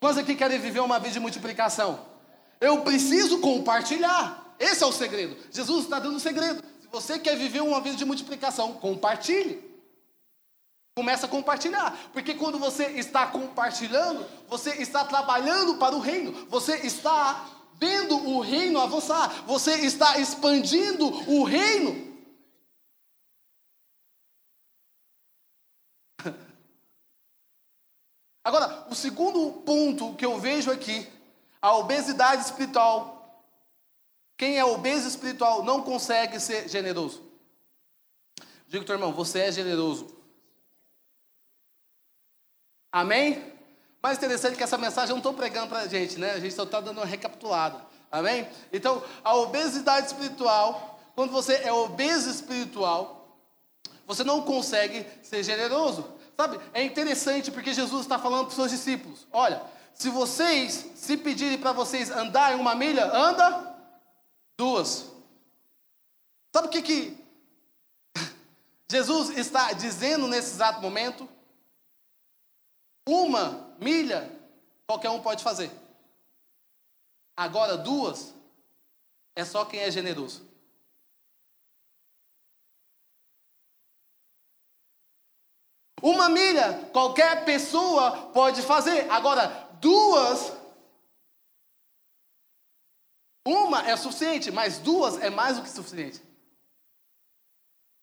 Quantos 0.00 0.18
aqui 0.18 0.34
querem 0.34 0.58
viver 0.58 0.80
uma 0.80 0.98
vida 0.98 1.12
de 1.12 1.20
multiplicação? 1.20 2.00
Eu 2.60 2.80
preciso 2.80 3.38
compartilhar. 3.40 4.54
Esse 4.58 4.82
é 4.82 4.86
o 4.86 4.92
segredo. 4.92 5.36
Jesus 5.50 5.84
está 5.84 5.98
dando 5.98 6.16
o 6.16 6.20
segredo. 6.20 6.62
Se 6.80 6.88
você 6.90 7.18
quer 7.18 7.36
viver 7.36 7.60
uma 7.60 7.80
vida 7.80 7.96
de 7.96 8.04
multiplicação, 8.04 8.72
compartilhe. 8.74 9.62
Começa 10.94 11.24
a 11.26 11.28
compartilhar, 11.28 11.96
porque 12.12 12.34
quando 12.34 12.58
você 12.58 12.84
está 12.84 13.26
compartilhando, 13.26 14.26
você 14.46 14.70
está 14.82 15.02
trabalhando 15.02 15.76
para 15.76 15.96
o 15.96 16.00
reino, 16.00 16.46
você 16.50 16.76
está 16.86 17.48
vendo 17.80 18.14
o 18.14 18.40
reino 18.40 18.78
avançar, 18.78 19.44
você 19.46 19.72
está 19.86 20.18
expandindo 20.18 21.06
o 21.30 21.44
reino. 21.44 22.11
Agora, 28.44 28.86
o 28.90 28.94
segundo 28.94 29.52
ponto 29.62 30.14
que 30.14 30.26
eu 30.26 30.38
vejo 30.38 30.70
aqui, 30.70 31.08
a 31.60 31.76
obesidade 31.76 32.42
espiritual. 32.42 33.44
Quem 34.36 34.58
é 34.58 34.64
obeso 34.64 35.06
espiritual 35.06 35.62
não 35.62 35.82
consegue 35.82 36.40
ser 36.40 36.68
generoso. 36.68 37.22
Diga, 38.66 38.84
teu 38.84 38.96
irmão, 38.96 39.12
você 39.12 39.40
é 39.40 39.52
generoso. 39.52 40.12
Amém? 42.90 43.52
Mais 44.02 44.18
interessante 44.18 44.56
que 44.56 44.62
essa 44.64 44.76
mensagem 44.76 45.10
eu 45.10 45.14
não 45.14 45.18
estou 45.18 45.34
pregando 45.34 45.68
para 45.68 45.80
a 45.80 45.86
gente, 45.86 46.18
né? 46.18 46.32
A 46.32 46.40
gente 46.40 46.54
só 46.54 46.64
está 46.64 46.80
dando 46.80 46.98
uma 46.98 47.06
recapitulada. 47.06 47.80
Amém? 48.10 48.48
Então, 48.72 49.02
a 49.22 49.36
obesidade 49.36 50.08
espiritual, 50.08 51.00
quando 51.14 51.30
você 51.30 51.54
é 51.62 51.72
obeso 51.72 52.28
espiritual, 52.28 53.38
você 54.06 54.24
não 54.24 54.42
consegue 54.42 55.06
ser 55.22 55.44
generoso. 55.44 56.06
Sabe? 56.36 56.60
É 56.72 56.82
interessante 56.82 57.50
porque 57.50 57.74
Jesus 57.74 58.02
está 58.02 58.18
falando 58.18 58.46
para 58.46 58.50
os 58.50 58.54
seus 58.54 58.70
discípulos: 58.70 59.26
olha, 59.32 59.62
se 59.94 60.08
vocês 60.08 60.90
se 60.94 61.16
pedirem 61.16 61.58
para 61.58 61.72
vocês 61.72 62.10
andar 62.10 62.52
em 62.52 62.60
uma 62.60 62.74
milha, 62.74 63.04
anda 63.06 63.76
duas. 64.58 65.10
Sabe 66.54 66.68
o 66.68 66.70
que, 66.70 66.82
que 66.82 67.24
Jesus 68.90 69.30
está 69.36 69.72
dizendo 69.72 70.26
nesse 70.28 70.54
exato 70.54 70.80
momento? 70.80 71.28
Uma 73.08 73.74
milha, 73.78 74.30
qualquer 74.86 75.10
um 75.10 75.20
pode 75.20 75.42
fazer. 75.42 75.70
Agora, 77.36 77.76
duas, 77.76 78.34
é 79.34 79.44
só 79.44 79.64
quem 79.64 79.80
é 79.80 79.90
generoso. 79.90 80.51
Uma 86.02 86.28
milha, 86.28 86.90
qualquer 86.92 87.44
pessoa 87.44 88.32
pode 88.32 88.60
fazer. 88.62 89.08
Agora, 89.08 89.46
duas, 89.80 90.52
uma 93.46 93.88
é 93.88 93.96
suficiente, 93.96 94.50
mas 94.50 94.78
duas 94.78 95.16
é 95.22 95.30
mais 95.30 95.56
do 95.56 95.62
que 95.62 95.70
suficiente. 95.70 96.20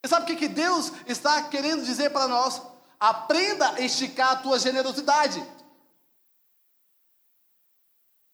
E 0.01 0.07
sabe 0.07 0.31
o 0.31 0.37
que, 0.37 0.47
Deus 0.47 0.93
está 1.05 1.43
querendo 1.49 1.83
dizer 1.83 2.09
para 2.11 2.27
nós? 2.27 2.61
Aprenda 2.97 3.69
a 3.71 3.81
esticar 3.81 4.31
a 4.31 4.35
tua 4.37 4.57
generosidade. 4.57 5.45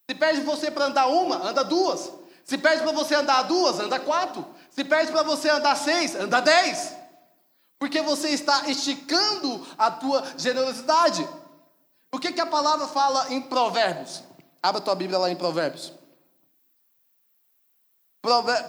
Se 0.08 0.16
pede 0.16 0.42
você 0.42 0.70
para 0.70 0.86
andar 0.86 1.08
uma, 1.08 1.38
anda 1.38 1.64
duas. 1.64 2.12
Se 2.44 2.56
pede 2.60 2.84
para 2.84 2.92
você 2.92 3.16
andar 3.16 3.42
duas, 3.44 3.80
anda 3.80 4.00
quatro. 4.00 4.46
Se 4.70 4.84
pede 4.84 5.12
para 5.12 5.24
você 5.24 5.50
andar 5.50 5.76
seis, 5.76 6.14
anda 6.14 6.40
dez. 6.40 6.96
Porque 7.80 8.02
você 8.02 8.30
está 8.30 8.70
esticando 8.70 9.66
a 9.78 9.92
tua 9.92 10.24
generosidade. 10.38 11.28
O 12.12 12.20
que, 12.20 12.32
que 12.32 12.42
a 12.42 12.46
palavra 12.46 12.88
fala 12.88 13.34
em 13.34 13.42
Provérbios? 13.42 14.24
Abra 14.64 14.82
tua 14.82 14.96
Bíblia 14.96 15.20
lá 15.20 15.30
em 15.30 15.36
Provérbios. 15.36 15.94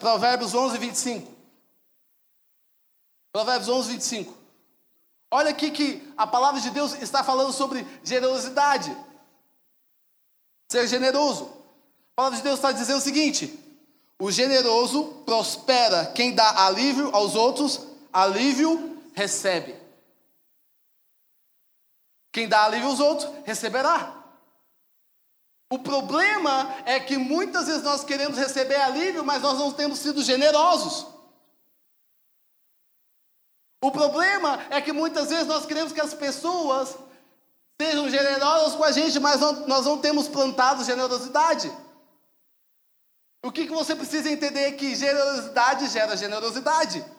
Provérbios 0.00 0.54
11, 0.54 0.78
25. 0.78 1.32
Provérbios 3.32 3.68
11, 3.68 3.92
25. 3.92 4.34
Olha 5.30 5.50
aqui 5.50 5.70
que 5.70 6.12
a 6.16 6.26
palavra 6.26 6.60
de 6.60 6.70
Deus 6.70 6.94
está 7.00 7.24
falando 7.24 7.52
sobre 7.52 7.86
generosidade. 8.04 8.96
Ser 10.70 10.86
generoso. 10.88 11.44
A 12.12 12.16
palavra 12.16 12.38
de 12.38 12.44
Deus 12.44 12.56
está 12.56 12.72
dizendo 12.72 12.98
o 12.98 13.02
seguinte: 13.02 13.58
o 14.18 14.30
generoso 14.30 15.22
prospera 15.24 16.06
quem 16.06 16.34
dá 16.34 16.66
alívio 16.66 17.14
aos 17.14 17.34
outros, 17.34 17.86
alívio 18.12 18.95
recebe. 19.16 19.74
Quem 22.30 22.46
dá 22.46 22.64
alívio 22.64 22.88
aos 22.88 23.00
outros, 23.00 23.32
receberá. 23.44 24.14
O 25.70 25.78
problema 25.78 26.76
é 26.84 27.00
que 27.00 27.16
muitas 27.16 27.66
vezes 27.66 27.82
nós 27.82 28.04
queremos 28.04 28.38
receber 28.38 28.76
alívio, 28.76 29.24
mas 29.24 29.42
nós 29.42 29.58
não 29.58 29.72
temos 29.72 29.98
sido 29.98 30.22
generosos. 30.22 31.06
O 33.80 33.90
problema 33.90 34.64
é 34.70 34.80
que 34.80 34.92
muitas 34.92 35.30
vezes 35.30 35.46
nós 35.46 35.64
queremos 35.64 35.92
que 35.92 36.00
as 36.00 36.12
pessoas 36.12 36.96
sejam 37.80 38.08
generosas 38.08 38.74
com 38.74 38.84
a 38.84 38.92
gente, 38.92 39.18
mas 39.18 39.40
não, 39.40 39.66
nós 39.66 39.86
não 39.86 39.98
temos 39.98 40.28
plantado 40.28 40.84
generosidade. 40.84 41.72
O 43.42 43.50
que, 43.50 43.66
que 43.66 43.72
você 43.72 43.94
precisa 43.94 44.30
entender 44.30 44.60
é 44.60 44.72
que 44.72 44.94
generosidade 44.94 45.88
gera 45.88 46.16
generosidade. 46.16 47.15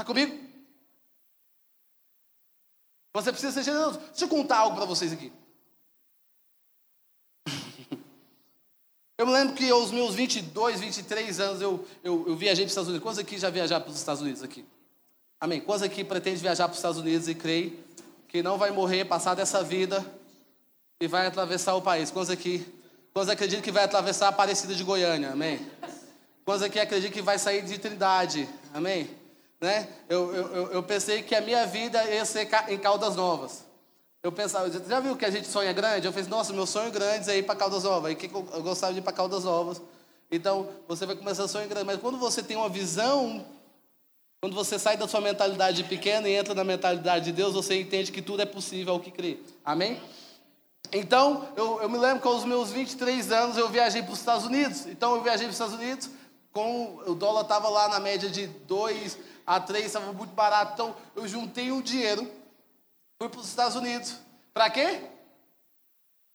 Está 0.00 0.06
comigo? 0.06 0.34
Você 3.12 3.30
precisa 3.30 3.52
ser 3.52 3.64
generoso. 3.64 3.98
Deixa 3.98 4.24
eu 4.24 4.28
contar 4.30 4.56
algo 4.56 4.74
para 4.74 4.86
vocês 4.86 5.12
aqui. 5.12 5.30
Eu 9.18 9.26
me 9.26 9.32
lembro 9.32 9.54
que 9.54 9.68
aos 9.68 9.90
meus 9.90 10.14
22, 10.14 10.80
23 10.80 11.40
anos 11.40 11.60
eu, 11.60 11.86
eu, 12.02 12.26
eu 12.26 12.34
viajei 12.34 12.64
para 12.64 12.68
os 12.68 12.72
Estados 12.72 12.88
Unidos. 12.88 13.02
Quantos 13.02 13.18
aqui 13.18 13.38
já 13.38 13.50
viajaram 13.50 13.82
para 13.82 13.90
os 13.90 13.98
Estados 13.98 14.22
Unidos 14.22 14.42
aqui? 14.42 14.64
Amém. 15.38 15.60
Quantos 15.60 15.82
aqui 15.82 16.02
pretende 16.02 16.40
viajar 16.40 16.64
para 16.64 16.72
os 16.72 16.78
Estados 16.78 16.98
Unidos 16.98 17.28
e 17.28 17.34
creio 17.34 17.78
que 18.26 18.42
não 18.42 18.56
vai 18.56 18.70
morrer, 18.70 19.04
passar 19.04 19.34
dessa 19.34 19.62
vida 19.62 20.02
e 20.98 21.06
vai 21.06 21.26
atravessar 21.26 21.74
o 21.74 21.82
país? 21.82 22.10
Quantos 22.10 22.30
aqui? 22.30 22.66
Quantos 23.12 23.28
acreditam 23.28 23.62
que 23.62 23.70
vai 23.70 23.84
atravessar 23.84 24.24
a 24.24 24.28
Aparecida 24.30 24.74
de 24.74 24.82
Goiânia? 24.82 25.32
Amém. 25.32 25.60
Quantos 26.42 26.62
aqui 26.62 26.80
acreditam 26.80 27.12
que 27.12 27.20
vai 27.20 27.38
sair 27.38 27.60
de 27.62 27.76
Trindade? 27.78 28.48
Amém. 28.72 29.19
Né? 29.60 29.88
Eu, 30.08 30.34
eu, 30.34 30.72
eu 30.72 30.82
pensei 30.82 31.22
que 31.22 31.34
a 31.34 31.40
minha 31.40 31.66
vida 31.66 32.02
ia 32.04 32.24
ser 32.24 32.48
em 32.68 32.78
Caldas 32.78 33.14
Novas. 33.14 33.64
Eu 34.22 34.30
pensava, 34.32 34.70
já 34.70 35.00
viu 35.00 35.16
que 35.16 35.24
a 35.24 35.30
gente 35.30 35.46
sonha 35.46 35.72
grande? 35.72 36.06
Eu 36.06 36.12
falei, 36.12 36.28
nossa, 36.28 36.52
meu 36.52 36.66
sonho 36.66 36.90
grande 36.90 37.30
é 37.30 37.38
ir 37.38 37.42
para 37.42 37.56
Caldas 37.56 37.84
Novas. 37.84 38.14
que 38.14 38.26
eu 38.26 38.62
gostava 38.62 38.92
de 38.92 38.98
ir 38.98 39.02
para 39.02 39.12
Caldas 39.12 39.44
Novas. 39.44 39.80
Então, 40.30 40.68
você 40.86 41.06
vai 41.06 41.16
começar 41.16 41.44
a 41.44 41.48
sonhar 41.48 41.68
grande. 41.68 41.86
Mas 41.86 42.00
quando 42.00 42.18
você 42.18 42.42
tem 42.42 42.56
uma 42.56 42.68
visão, 42.68 43.44
quando 44.40 44.54
você 44.54 44.78
sai 44.78 44.96
da 44.96 45.08
sua 45.08 45.20
mentalidade 45.20 45.84
pequena 45.84 46.28
e 46.28 46.34
entra 46.34 46.54
na 46.54 46.64
mentalidade 46.64 47.26
de 47.26 47.32
Deus, 47.32 47.54
você 47.54 47.80
entende 47.80 48.12
que 48.12 48.22
tudo 48.22 48.40
é 48.40 48.46
possível 48.46 48.94
ao 48.94 49.00
que 49.00 49.10
crê. 49.10 49.38
Amém? 49.64 50.00
Então, 50.92 51.48
eu, 51.56 51.82
eu 51.82 51.88
me 51.88 51.98
lembro 51.98 52.20
que 52.20 52.28
aos 52.28 52.44
meus 52.44 52.70
23 52.70 53.32
anos 53.32 53.56
eu 53.56 53.68
viajei 53.68 54.02
para 54.02 54.12
os 54.12 54.18
Estados 54.18 54.44
Unidos. 54.44 54.86
Então, 54.86 55.14
eu 55.16 55.22
viajei 55.22 55.46
para 55.46 55.50
os 55.50 55.56
Estados 55.56 55.74
Unidos, 55.74 56.10
com, 56.52 57.02
o 57.06 57.14
dólar 57.14 57.42
estava 57.42 57.68
lá 57.68 57.88
na 57.88 58.00
média 58.00 58.28
de 58.28 58.46
2 58.46 59.18
a 59.46 59.60
3, 59.60 59.86
estava 59.86 60.12
muito 60.12 60.32
barato. 60.32 60.72
Então, 60.74 60.96
eu 61.14 61.26
juntei 61.26 61.70
um 61.72 61.80
dinheiro 61.80 62.40
Fui 63.20 63.28
para 63.28 63.40
os 63.40 63.48
Estados 63.48 63.76
Unidos. 63.76 64.16
Para 64.54 64.70
quê? 64.70 65.02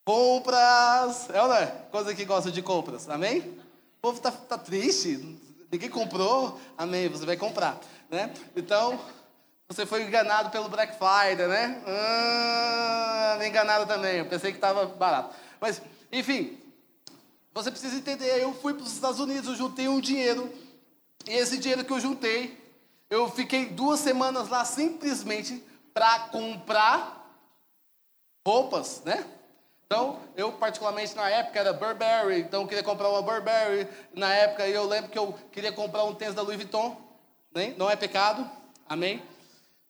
Compras. 0.05 1.27
É 1.31 1.41
ou 1.41 1.47
não 1.47 1.55
é? 1.55 1.65
Coisa 1.89 2.13
que 2.13 2.23
gosta 2.23 2.51
de 2.51 2.61
compras. 2.61 3.09
Amém? 3.09 3.39
O 3.39 4.01
povo 4.03 4.17
está 4.17 4.31
tá 4.31 4.55
triste. 4.55 5.39
Ninguém 5.71 5.89
comprou. 5.89 6.61
Amém. 6.77 7.09
Você 7.09 7.25
vai 7.25 7.37
comprar. 7.37 7.79
Né? 8.07 8.31
Então, 8.55 8.99
você 9.67 9.83
foi 9.83 10.03
enganado 10.03 10.51
pelo 10.51 10.69
Black 10.69 10.93
Friday, 10.93 11.47
né? 11.47 11.81
Ah, 11.87 13.37
me 13.39 13.47
enganaram 13.47 13.87
também. 13.87 14.17
Eu 14.17 14.27
pensei 14.27 14.51
que 14.51 14.57
estava 14.59 14.85
barato. 14.85 15.35
Mas, 15.59 15.81
enfim, 16.11 16.55
você 17.55 17.71
precisa 17.71 17.95
entender. 17.95 18.41
Eu 18.41 18.53
fui 18.53 18.73
para 18.73 18.83
os 18.83 18.91
Estados 18.91 19.19
Unidos, 19.19 19.47
eu 19.47 19.55
juntei 19.55 19.87
um 19.87 20.01
dinheiro. 20.01 20.51
E 21.25 21.33
esse 21.33 21.57
dinheiro 21.57 21.85
que 21.85 21.93
eu 21.93 21.99
juntei, 21.99 22.61
eu 23.09 23.31
fiquei 23.31 23.67
duas 23.67 24.01
semanas 24.01 24.49
lá 24.49 24.65
simplesmente 24.65 25.63
para 25.93 26.27
comprar 26.27 27.25
roupas, 28.45 29.01
né? 29.05 29.25
Então, 29.85 30.19
eu 30.35 30.51
particularmente 30.51 31.15
na 31.15 31.29
época 31.29 31.59
era 31.59 31.71
Burberry, 31.71 32.41
então 32.41 32.63
eu 32.63 32.67
queria 32.67 32.83
comprar 32.83 33.09
uma 33.09 33.21
Burberry. 33.21 33.87
Na 34.13 34.33
época 34.33 34.67
eu 34.67 34.85
lembro 34.85 35.09
que 35.09 35.17
eu 35.17 35.33
queria 35.51 35.71
comprar 35.71 36.03
um 36.03 36.13
tênis 36.13 36.35
da 36.35 36.41
Louis 36.41 36.57
Vuitton, 36.57 36.97
né? 37.53 37.73
não 37.77 37.89
é 37.89 37.95
pecado, 37.95 38.49
amém? 38.89 39.23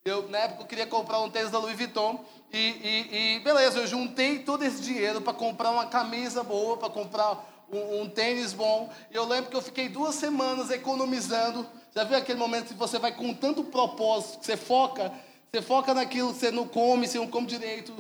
Eu, 0.03 0.29
na 0.29 0.37
época 0.37 0.61
eu 0.61 0.67
queria 0.67 0.85
comprar 0.85 1.19
um 1.21 1.29
tênis 1.31 1.49
da 1.49 1.57
Louis 1.57 1.75
Vuitton 1.75 2.23
e, 2.53 2.57
e, 2.57 3.37
e 3.37 3.39
beleza, 3.39 3.79
eu 3.79 3.87
juntei 3.87 4.39
todo 4.39 4.63
esse 4.63 4.81
dinheiro 4.81 5.21
para 5.21 5.33
comprar 5.33 5.71
uma 5.71 5.87
camisa 5.87 6.43
boa, 6.43 6.77
para 6.77 6.89
comprar 6.89 7.54
um, 7.71 8.01
um, 8.01 8.09
tênis 8.09 8.53
bom. 8.53 8.91
E 9.11 9.15
eu 9.15 9.25
lembro 9.25 9.49
que 9.49 9.57
eu 9.57 9.61
fiquei 9.61 9.89
duas 9.89 10.15
semanas 10.15 10.69
economizando. 10.69 11.67
Já 11.93 12.03
viu 12.03 12.17
aquele 12.17 12.39
momento 12.39 12.67
que 12.67 12.73
você 12.73 12.99
vai 12.99 13.13
com 13.13 13.33
tanto 13.33 13.63
propósito, 13.63 14.39
que 14.39 14.45
você 14.45 14.57
foca 14.57 15.11
você 15.55 15.61
foca 15.61 15.93
naquilo, 15.93 16.33
você 16.33 16.51
não 16.51 16.67
come, 16.67 17.07
você 17.07 17.17
não 17.17 17.27
come 17.27 17.47
direito. 17.47 17.93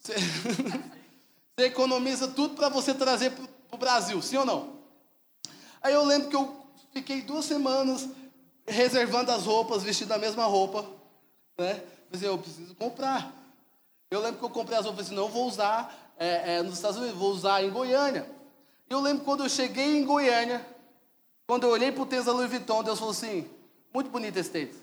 Você, 0.00 0.14
você 1.56 1.66
economiza 1.66 2.26
tudo 2.26 2.56
para 2.56 2.68
você 2.68 2.92
trazer 2.92 3.30
para 3.30 3.46
o 3.70 3.76
Brasil, 3.76 4.20
sim 4.20 4.36
ou 4.36 4.44
não? 4.44 4.76
Aí 5.80 5.94
eu 5.94 6.04
lembro 6.04 6.28
que 6.28 6.34
eu 6.34 6.66
fiquei 6.92 7.22
duas 7.22 7.44
semanas 7.44 8.08
reservando 8.66 9.30
as 9.30 9.44
roupas, 9.44 9.84
vestindo 9.84 10.10
a 10.10 10.18
mesma 10.18 10.46
roupa, 10.46 10.84
né? 11.56 11.80
Pensei, 12.10 12.28
eu 12.28 12.38
preciso 12.38 12.74
comprar. 12.74 13.32
Eu 14.10 14.20
lembro 14.20 14.40
que 14.40 14.44
eu 14.44 14.50
comprei 14.50 14.76
as 14.76 14.84
roupas, 14.84 15.06
assim, 15.06 15.14
não 15.14 15.28
vou 15.28 15.46
usar 15.46 16.12
é, 16.18 16.56
é, 16.56 16.62
nos 16.62 16.74
Estados 16.74 16.98
Unidos, 16.98 17.16
vou 17.16 17.30
usar 17.30 17.62
em 17.62 17.70
Goiânia. 17.70 18.28
Eu 18.88 19.00
lembro 19.00 19.24
quando 19.24 19.42
eu 19.44 19.48
cheguei 19.48 19.96
em 19.96 20.04
Goiânia, 20.04 20.64
quando 21.46 21.64
eu 21.64 21.70
olhei 21.70 21.90
para 21.90 22.02
o 22.02 22.06
tênis 22.06 22.26
da 22.26 22.32
Louis 22.32 22.50
Vuitton, 22.50 22.84
Deus 22.84 22.98
falou 22.98 23.12
assim, 23.12 23.48
muito 23.92 24.10
bonito 24.10 24.36
esse 24.36 24.50
tênis. 24.50 24.76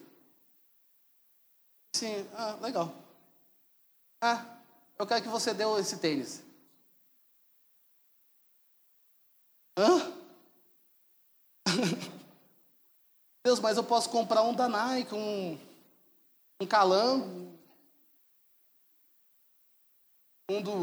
Sim, 1.95 2.27
ah, 2.33 2.57
legal. 2.61 2.93
Ah, 4.21 4.45
eu 4.97 5.05
quero 5.05 5.21
que 5.21 5.29
você 5.29 5.53
dê 5.53 5.63
esse 5.79 5.97
tênis. 5.97 6.43
Hã? 9.77 10.13
Deus, 13.43 13.59
mas 13.59 13.77
eu 13.77 13.83
posso 13.83 14.09
comprar 14.09 14.43
um 14.43 14.53
da 14.53 14.69
Nike, 14.69 15.13
um, 15.13 15.59
um 16.61 16.65
calango, 16.65 17.51
um 20.49 20.61
do 20.61 20.73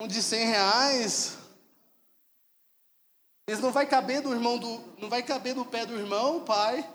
um 0.00 0.06
de 0.06 0.22
100 0.22 0.46
reais. 0.46 1.41
Eles 3.46 3.60
não 3.60 3.72
vai 3.72 3.86
caber 3.86 4.22
no 4.22 4.32
irmão 4.32 4.58
do, 4.58 4.78
não 4.98 5.08
vai 5.08 5.22
caber 5.22 5.54
no 5.54 5.64
pé 5.64 5.84
do 5.84 5.98
irmão, 5.98 6.44
pai. 6.44 6.88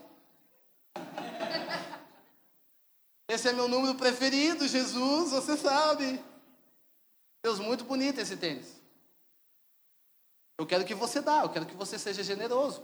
Esse 3.28 3.50
é 3.50 3.54
meu 3.54 3.68
número 3.68 3.96
preferido, 3.96 4.68
Jesus, 4.68 5.32
você 5.32 5.58
sabe. 5.58 6.24
Deus, 7.44 7.60
muito 7.60 7.84
bonito 7.84 8.20
esse 8.20 8.38
tênis. 8.38 8.82
Eu 10.58 10.66
quero 10.66 10.86
que 10.86 10.96
você 10.96 11.22
dá, 11.22 11.42
eu 11.42 11.50
quero 11.50 11.66
que 11.66 11.76
você 11.76 12.00
seja 12.00 12.24
generoso. 12.24 12.82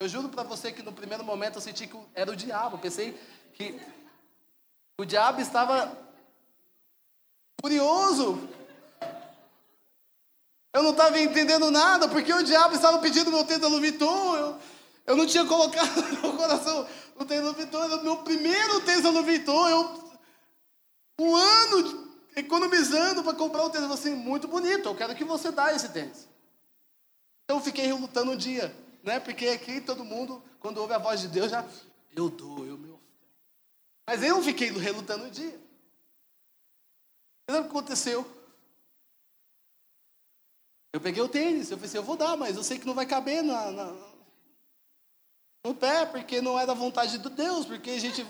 Eu 0.00 0.08
juro 0.08 0.28
para 0.28 0.42
você 0.42 0.72
que 0.72 0.82
no 0.82 0.92
primeiro 0.92 1.22
momento 1.22 1.56
eu 1.56 1.60
senti 1.60 1.86
que 1.86 1.96
era 2.14 2.30
o 2.30 2.36
diabo. 2.36 2.76
Eu 2.76 2.80
pensei 2.80 3.12
que 3.54 3.80
o 4.98 5.04
diabo 5.04 5.40
estava 5.40 5.96
furioso. 7.60 8.48
Eu 10.72 10.82
não 10.82 10.90
estava 10.90 11.18
entendendo 11.20 11.70
nada, 11.70 12.08
porque 12.08 12.32
o 12.32 12.42
diabo 12.42 12.74
estava 12.74 12.98
pedindo 12.98 13.30
meu 13.30 13.44
tênis 13.44 13.62
da 13.62 13.68
Louis. 13.68 14.00
Eu, 14.00 14.58
eu 15.06 15.16
não 15.16 15.26
tinha 15.26 15.44
colocado 15.44 16.00
no 16.14 16.22
meu 16.22 16.36
coração 16.36 16.86
o 17.16 17.24
tênis 17.24 17.44
da 17.44 17.50
Louis. 17.50 17.92
Era 17.92 18.00
o 18.00 18.04
meu 18.04 18.16
primeiro 18.18 18.80
tênis 18.82 19.02
da 19.02 19.10
Louis. 19.10 19.42
Eu, 19.46 20.10
um 21.18 21.34
ano 21.34 22.08
economizando 22.36 23.24
para 23.24 23.34
comprar 23.34 23.64
o 23.64 23.70
tênis. 23.70 23.90
Eu 23.90 23.96
falei 23.96 24.12
assim, 24.12 24.22
muito 24.22 24.46
bonito, 24.46 24.88
eu 24.88 24.94
quero 24.94 25.14
que 25.14 25.24
você 25.24 25.50
dá 25.50 25.74
esse 25.74 25.88
tênis. 25.88 26.28
Então 27.44 27.58
eu 27.58 27.62
fiquei 27.62 27.84
relutando 27.84 28.30
um 28.30 28.36
dia, 28.36 28.74
né? 29.02 29.18
Porque 29.18 29.48
aqui 29.48 29.80
todo 29.80 30.04
mundo, 30.04 30.40
quando 30.60 30.78
ouve 30.78 30.94
a 30.94 30.98
voz 30.98 31.20
de 31.20 31.26
Deus, 31.26 31.50
já, 31.50 31.66
eu 32.14 32.30
dou, 32.30 32.64
eu 32.64 32.78
meu. 32.78 33.00
Mas 34.06 34.22
eu 34.22 34.40
fiquei 34.40 34.70
relutando 34.70 35.24
um 35.24 35.30
dia. 35.30 35.60
Sabe 37.48 37.60
o 37.60 37.62
que 37.64 37.70
aconteceu? 37.70 38.39
Eu 40.92 41.00
peguei 41.00 41.22
o 41.22 41.28
tênis, 41.28 41.70
eu 41.70 41.78
pensei, 41.78 41.98
eu 41.98 42.04
vou 42.04 42.16
dar, 42.16 42.36
mas 42.36 42.56
eu 42.56 42.64
sei 42.64 42.78
que 42.78 42.86
não 42.86 42.94
vai 42.94 43.06
caber 43.06 43.42
na, 43.42 43.70
na, 43.70 43.92
no 45.64 45.74
pé, 45.74 46.04
porque 46.06 46.40
não 46.40 46.58
é 46.58 46.66
da 46.66 46.74
vontade 46.74 47.18
de 47.18 47.28
Deus, 47.30 47.64
porque 47.66 47.90
a 47.90 48.00
gente. 48.00 48.26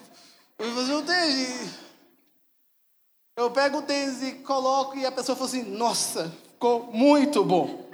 Eu 0.58 0.74
fazer 0.74 0.92
o 0.92 1.02
tênis. 1.02 1.78
Eu 3.36 3.50
pego 3.50 3.78
o 3.78 3.82
tênis 3.82 4.22
e 4.22 4.32
coloco 4.42 4.98
e 4.98 5.06
a 5.06 5.12
pessoa 5.12 5.34
fala 5.34 5.48
assim, 5.48 5.62
nossa, 5.62 6.30
ficou 6.52 6.92
muito 6.92 7.42
bom. 7.42 7.88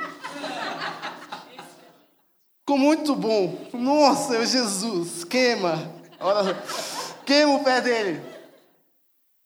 Ficou 2.59 2.79
muito 2.79 3.14
bom. 3.14 3.68
Nossa, 3.72 4.44
Jesus, 4.44 5.22
queima. 5.22 5.94
Olha, 6.18 6.61
queima 7.24 7.55
o 7.55 7.62
pé 7.62 7.81
dele. 7.81 8.20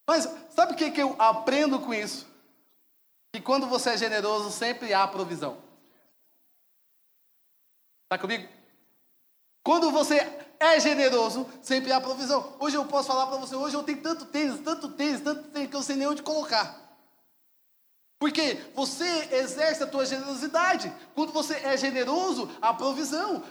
Mas 0.09 0.27
sabe 0.57 0.73
o 0.73 0.77
que, 0.77 0.91
que 0.91 1.03
eu 1.03 1.15
aprendo 1.19 1.79
com 1.81 1.93
isso? 1.93 2.30
Que 3.33 3.41
quando 3.41 3.67
você 3.67 3.91
é 3.91 3.97
generoso, 3.97 4.51
sempre 4.51 4.93
há 4.93 5.07
provisão. 5.07 5.59
Está 8.05 8.19
comigo? 8.19 8.49
Quando 9.63 9.91
você 9.91 10.17
é 10.59 10.81
generoso, 10.81 11.49
sempre 11.63 11.93
há 11.93 12.01
provisão. 12.01 12.57
Hoje 12.59 12.77
eu 12.77 12.85
posso 12.85 13.09
falar 13.09 13.27
para 13.27 13.37
você, 13.37 13.55
hoje 13.55 13.77
eu 13.77 13.83
tenho 13.83 14.03
tanto 14.03 14.25
tênis, 14.27 14.61
tanto 14.61 14.89
tênis, 14.91 15.21
tanto 15.21 15.49
tênis, 15.51 15.71
que 15.71 15.77
eu 15.77 15.83
sei 15.83 15.97
nem 15.97 16.09
onde 16.09 16.23
colocar. 16.23 16.79
Porque 18.19 18.55
você 18.75 19.29
exerce 19.33 19.83
a 19.83 19.87
tua 19.87 20.05
generosidade. 20.05 20.93
Quando 21.15 21.33
você 21.33 21.55
é 21.55 21.75
generoso, 21.77 22.51
há 22.61 22.75
provisão. 22.75 23.43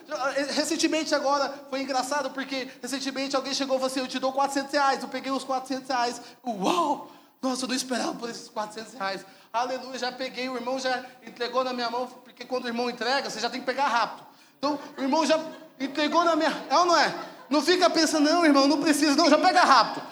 Recentemente 0.54 1.15
agora, 1.15 1.65
foi 1.72 1.82
engraçado, 1.82 2.30
porque 2.30 2.70
recentemente 2.80 3.36
alguém 3.36 3.54
chegou 3.54 3.78
e 3.78 3.80
falou 3.80 3.92
assim, 3.92 4.02
eu 4.02 4.08
te 4.08 4.20
dou 4.20 4.32
400 4.32 4.72
reais. 4.72 5.02
Eu 5.02 5.10
peguei 5.10 5.32
os 5.32 5.44
400 5.44 5.88
reais. 5.88 6.22
Uau! 6.46 7.12
Nossa, 7.42 7.63
eu 7.63 7.70
não 7.70 7.76
esperava 7.76 8.13
por 8.13 8.30
esses 8.30 8.48
400 8.50 8.94
reais. 8.94 9.26
Aleluia, 9.51 9.97
já 9.97 10.12
peguei, 10.12 10.47
o 10.47 10.55
irmão 10.55 10.77
já 10.79 11.03
entregou 11.25 11.63
na 11.63 11.73
minha 11.73 11.89
mão, 11.89 12.07
porque 12.07 12.45
quando 12.45 12.65
o 12.65 12.67
irmão 12.67 12.89
entrega, 12.89 13.29
você 13.29 13.39
já 13.39 13.49
tem 13.49 13.59
que 13.59 13.65
pegar 13.65 13.88
rápido. 13.88 14.27
Então, 14.57 14.79
o 14.95 15.01
irmão 15.01 15.25
já 15.25 15.39
entregou 15.79 16.23
na 16.23 16.35
minha. 16.35 16.51
É 16.69 16.77
ou 16.77 16.85
não 16.85 16.95
é? 16.95 17.15
Não 17.49 17.62
fica 17.62 17.89
pensando, 17.89 18.29
não, 18.29 18.45
irmão, 18.45 18.67
não 18.67 18.79
precisa, 18.79 19.15
não, 19.15 19.27
já 19.27 19.39
pega 19.39 19.63
rápido. 19.63 20.05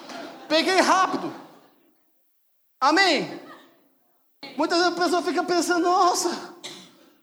Peguei 0.48 0.80
rápido. 0.80 1.32
Amém? 2.82 3.40
Muitas 4.58 4.80
vezes 4.80 4.94
a 4.94 5.04
pessoa 5.04 5.22
fica 5.22 5.44
pensando, 5.44 5.84
nossa, 5.84 6.56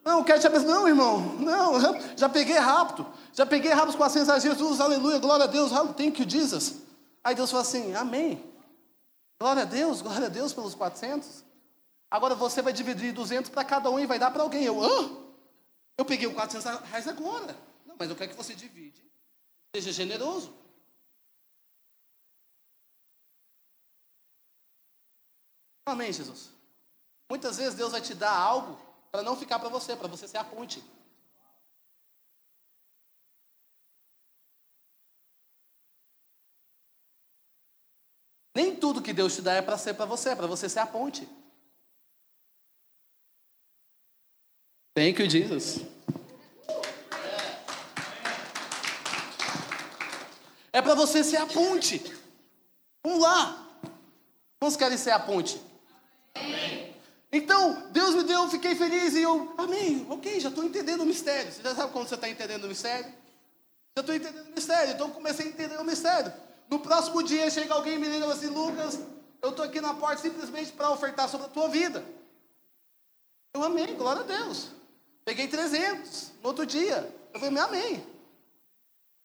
não, 0.05 0.23
quero 0.23 0.41
te 0.41 0.47
abençoar. 0.47 0.73
Não, 0.73 0.87
irmão, 0.87 1.21
não, 1.41 1.81
já 2.17 2.29
peguei 2.29 2.59
rápido. 2.59 3.07
Já 3.33 3.45
peguei 3.45 3.73
rápido 3.73 3.97
400 3.97 4.29
a 4.29 4.39
Jesus, 4.39 4.81
aleluia, 4.81 5.19
glória 5.19 5.45
a 5.45 5.49
Deus, 5.49 5.73
thank 5.97 6.23
you, 6.23 6.31
Jesus. 6.31 6.77
Aí 7.25 7.35
Deus 7.35 7.51
fala 7.51 7.63
assim, 7.63 7.93
amém. 7.97 8.41
Glória 9.41 9.63
a 9.63 9.67
Deus, 9.67 10.01
glória 10.01 10.27
a 10.27 10.31
Deus 10.31 10.53
pelos 10.53 10.77
400. 10.77 11.43
Agora 12.11 12.35
você 12.35 12.63
vai 12.63 12.73
dividir 12.73 13.13
200 13.13 13.51
para 13.51 13.65
cada 13.65 13.91
um 13.91 13.99
e 13.99 14.07
vai 14.07 14.19
dar 14.19 14.31
para 14.31 14.43
alguém. 14.43 14.65
Eu, 14.65 14.83
hã? 14.83 15.25
Eu 15.97 16.05
peguei 16.05 16.27
o 16.27 16.35
400 16.35 16.81
reais 16.89 17.09
agora. 17.09 17.57
Não, 17.85 17.97
mas 17.99 18.11
eu 18.11 18.17
quero 18.17 18.31
que 18.31 18.37
você 18.37 18.55
divide. 18.55 19.03
Seja 19.75 19.93
generoso. 19.93 20.55
Amém, 25.87 26.13
Jesus. 26.13 26.51
Muitas 27.29 27.57
vezes 27.57 27.75
Deus 27.75 27.93
vai 27.93 28.01
te 28.01 28.15
dar 28.15 28.35
algo 28.35 28.79
para 29.11 29.23
não 29.23 29.37
ficar 29.37 29.59
para 29.59 29.69
você, 29.69 29.95
para 29.95 30.09
você 30.09 30.27
ser 30.27 30.39
a 30.39 30.45
ponte. 30.45 30.83
Nem 38.55 38.77
tudo 38.77 39.03
que 39.03 39.13
Deus 39.13 39.35
te 39.35 39.43
dá 39.43 39.55
é 39.55 39.63
para 39.63 39.77
ser 39.77 39.95
para 39.95 40.07
você, 40.07 40.31
é 40.31 40.37
para 40.37 40.47
você 40.47 40.69
ser 40.69 40.79
a 40.79 40.87
ponte. 40.87 41.29
Thank 44.95 45.21
you, 45.21 45.29
Jesus. 45.29 45.81
É 50.73 50.81
para 50.81 50.95
você 50.95 51.25
ser 51.25 51.39
a 51.39 51.47
ponte. 51.47 52.01
Vamos 53.03 53.21
lá. 53.21 53.69
Quantos 54.61 54.77
querem 54.77 54.97
ser 54.97 55.11
a 55.11 55.19
ponte? 55.19 55.61
Amém. 56.35 56.95
Então, 57.33 57.89
Deus 57.91 58.15
me 58.15 58.23
deu, 58.23 58.43
eu 58.43 58.49
fiquei 58.49 58.77
feliz 58.77 59.15
e 59.15 59.23
eu, 59.23 59.53
amém, 59.59 60.07
ok, 60.09 60.39
já 60.39 60.49
estou 60.49 60.63
entendendo 60.63 61.01
o 61.01 61.07
mistério. 61.07 61.51
Você 61.51 61.61
já 61.61 61.75
sabe 61.75 61.93
quando 61.93 62.09
você 62.09 62.15
está 62.15 62.29
entendendo 62.29 62.65
o 62.65 62.69
mistério? 62.69 63.13
Já 63.97 64.01
estou 64.01 64.15
entendendo 64.15 64.47
o 64.47 64.55
mistério, 64.55 64.95
então 64.95 65.11
comecei 65.11 65.47
a 65.47 65.49
entender 65.49 65.77
o 65.77 65.85
mistério. 65.85 66.33
No 66.71 66.79
próximo 66.79 67.25
dia 67.25 67.51
chega 67.51 67.75
alguém 67.75 67.95
e 67.95 67.99
me 67.99 68.09
liga 68.09 68.33
assim, 68.33 68.47
Lucas, 68.47 69.01
eu 69.43 69.51
estou 69.51 69.65
aqui 69.65 69.81
na 69.81 69.95
porta 69.95 70.23
simplesmente 70.23 70.71
para 70.73 70.91
ofertar 70.91 71.29
sobre 71.29 71.47
a 71.47 71.51
tua 71.51 71.69
vida. 71.69 72.05
Eu 73.53 73.65
amei, 73.65 73.95
glória 73.95 74.23
a 74.23 74.25
Deus. 74.25 74.71
Peguei 75.25 75.49
300 75.49 76.33
no 76.43 76.49
outro 76.49 76.67
dia. 76.67 77.15
Eu 77.33 77.41
falei, 77.41 77.59
amém. 77.59 78.07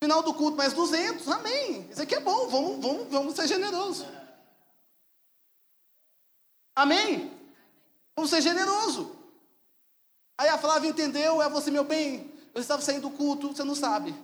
Final 0.02 0.24
do 0.24 0.34
culto, 0.34 0.56
mais 0.56 0.74
200, 0.74 1.28
amém. 1.28 1.88
Isso 1.92 2.02
aqui 2.02 2.16
é 2.16 2.20
bom, 2.20 2.48
vamos, 2.48 2.82
vamos, 2.82 3.08
vamos 3.10 3.36
ser 3.36 3.48
generosos. 3.48 4.08
Amém? 6.74 7.38
Vamos 8.16 8.30
ser 8.30 8.42
generoso. 8.42 9.16
Aí 10.38 10.48
a 10.48 10.58
Flávia 10.58 10.90
entendeu, 10.90 11.42
é 11.42 11.50
você, 11.50 11.70
meu 11.70 11.84
bem. 11.84 12.32
Eu 12.54 12.62
estava 12.62 12.82
saindo 12.82 13.10
do 13.10 13.18
culto, 13.18 13.50
você 13.50 13.64
não 13.66 13.76
sabe. 13.76 14.12
O 14.12 14.18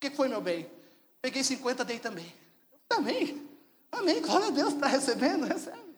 que 0.00 0.10
foi, 0.10 0.28
meu 0.28 0.42
bem? 0.42 0.70
Peguei 1.22 1.42
50, 1.42 1.82
dei 1.84 1.98
também. 1.98 2.30
Amém. 2.90 3.48
Amém. 3.90 4.20
Glória 4.20 4.48
a 4.48 4.50
Deus, 4.50 4.74
está 4.74 4.86
recebendo? 4.86 5.46
Recebe. 5.46 5.90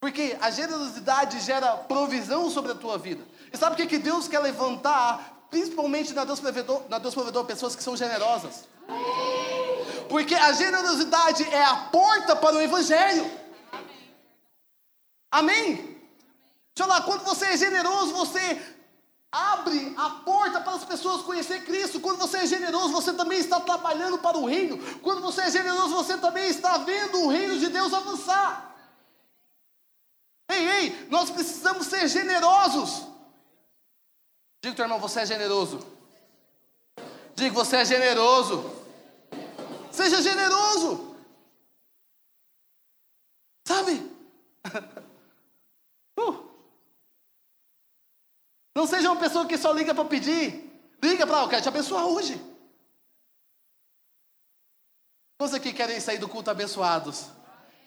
Porque 0.00 0.36
a 0.40 0.50
generosidade 0.50 1.38
gera 1.40 1.76
provisão 1.76 2.50
sobre 2.50 2.72
a 2.72 2.74
tua 2.74 2.98
vida. 2.98 3.24
E 3.52 3.56
sabe 3.56 3.74
o 3.74 3.76
que, 3.76 3.86
que 3.86 3.98
Deus 3.98 4.26
quer 4.26 4.38
levantar, 4.38 5.46
principalmente 5.50 6.12
na 6.14 6.24
Deus, 6.24 6.40
Provedor, 6.40 6.82
na 6.88 6.98
Deus 6.98 7.14
Provedor, 7.14 7.44
pessoas 7.44 7.76
que 7.76 7.82
são 7.82 7.96
generosas? 7.96 8.64
Porque 10.08 10.34
a 10.34 10.52
generosidade 10.52 11.42
é 11.44 11.64
a 11.64 11.76
porta 11.76 12.34
para 12.34 12.56
o 12.56 12.60
Evangelho. 12.60 13.30
Amém? 15.30 15.76
Deixa 16.74 16.80
eu 16.80 16.86
lá, 16.86 17.02
quando 17.02 17.24
você 17.24 17.46
é 17.46 17.56
generoso, 17.56 18.12
você 18.14 18.60
abre 19.30 19.94
a 19.96 20.10
porta 20.10 20.60
para 20.60 20.74
as 20.74 20.84
pessoas 20.84 21.22
conhecer 21.22 21.64
Cristo. 21.64 22.00
Quando 22.00 22.18
você 22.18 22.38
é 22.38 22.46
generoso, 22.46 22.92
você 22.92 23.12
também 23.12 23.38
está 23.38 23.60
trabalhando 23.60 24.18
para 24.18 24.36
o 24.36 24.46
reino. 24.46 24.78
Quando 25.00 25.22
você 25.22 25.42
é 25.42 25.50
generoso, 25.50 25.94
você 25.94 26.18
também 26.18 26.48
está 26.48 26.78
vendo 26.78 27.22
o 27.22 27.28
reino 27.28 27.58
de 27.58 27.68
Deus 27.68 27.92
avançar. 27.92 28.74
Ei, 30.50 30.68
ei, 30.68 31.08
nós 31.10 31.30
precisamos 31.30 31.86
ser 31.86 32.08
generosos. 32.08 33.11
Diga, 34.62 34.76
teu 34.76 34.84
irmão, 34.84 35.00
você 35.00 35.20
é 35.20 35.26
generoso. 35.26 35.84
Diga, 37.34 37.52
você 37.52 37.78
é 37.78 37.84
generoso. 37.84 38.70
Seja 39.90 40.22
generoso. 40.22 41.16
Sabe? 43.66 44.10
Uh. 46.14 46.46
Não 48.76 48.86
seja 48.86 49.10
uma 49.10 49.18
pessoa 49.18 49.46
que 49.46 49.56
só 49.56 49.72
liga 49.72 49.94
para 49.94 50.04
pedir. 50.04 50.70
Liga 51.02 51.26
para, 51.26 51.40
eu 51.40 51.48
quero 51.48 51.62
te 51.62 51.68
abençoar 51.68 52.04
hoje. 52.04 52.38
Quantos 55.38 55.54
aqui 55.54 55.72
querem 55.72 55.98
sair 55.98 56.18
do 56.18 56.28
culto 56.28 56.50
abençoados? 56.50 57.30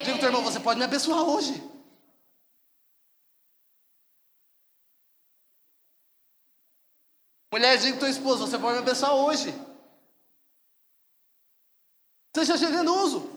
Diga, 0.00 0.18
teu 0.18 0.28
irmão, 0.28 0.42
você 0.42 0.58
pode 0.58 0.80
me 0.80 0.84
abençoar 0.84 1.22
hoje. 1.22 1.62
Mulher, 7.56 7.78
diga 7.78 7.98
tua 7.98 8.10
esposa, 8.10 8.46
você 8.46 8.58
pode 8.58 8.74
me 8.74 8.80
abençoar 8.80 9.14
hoje. 9.14 9.54
Seja 12.36 12.54
generoso. 12.54 13.30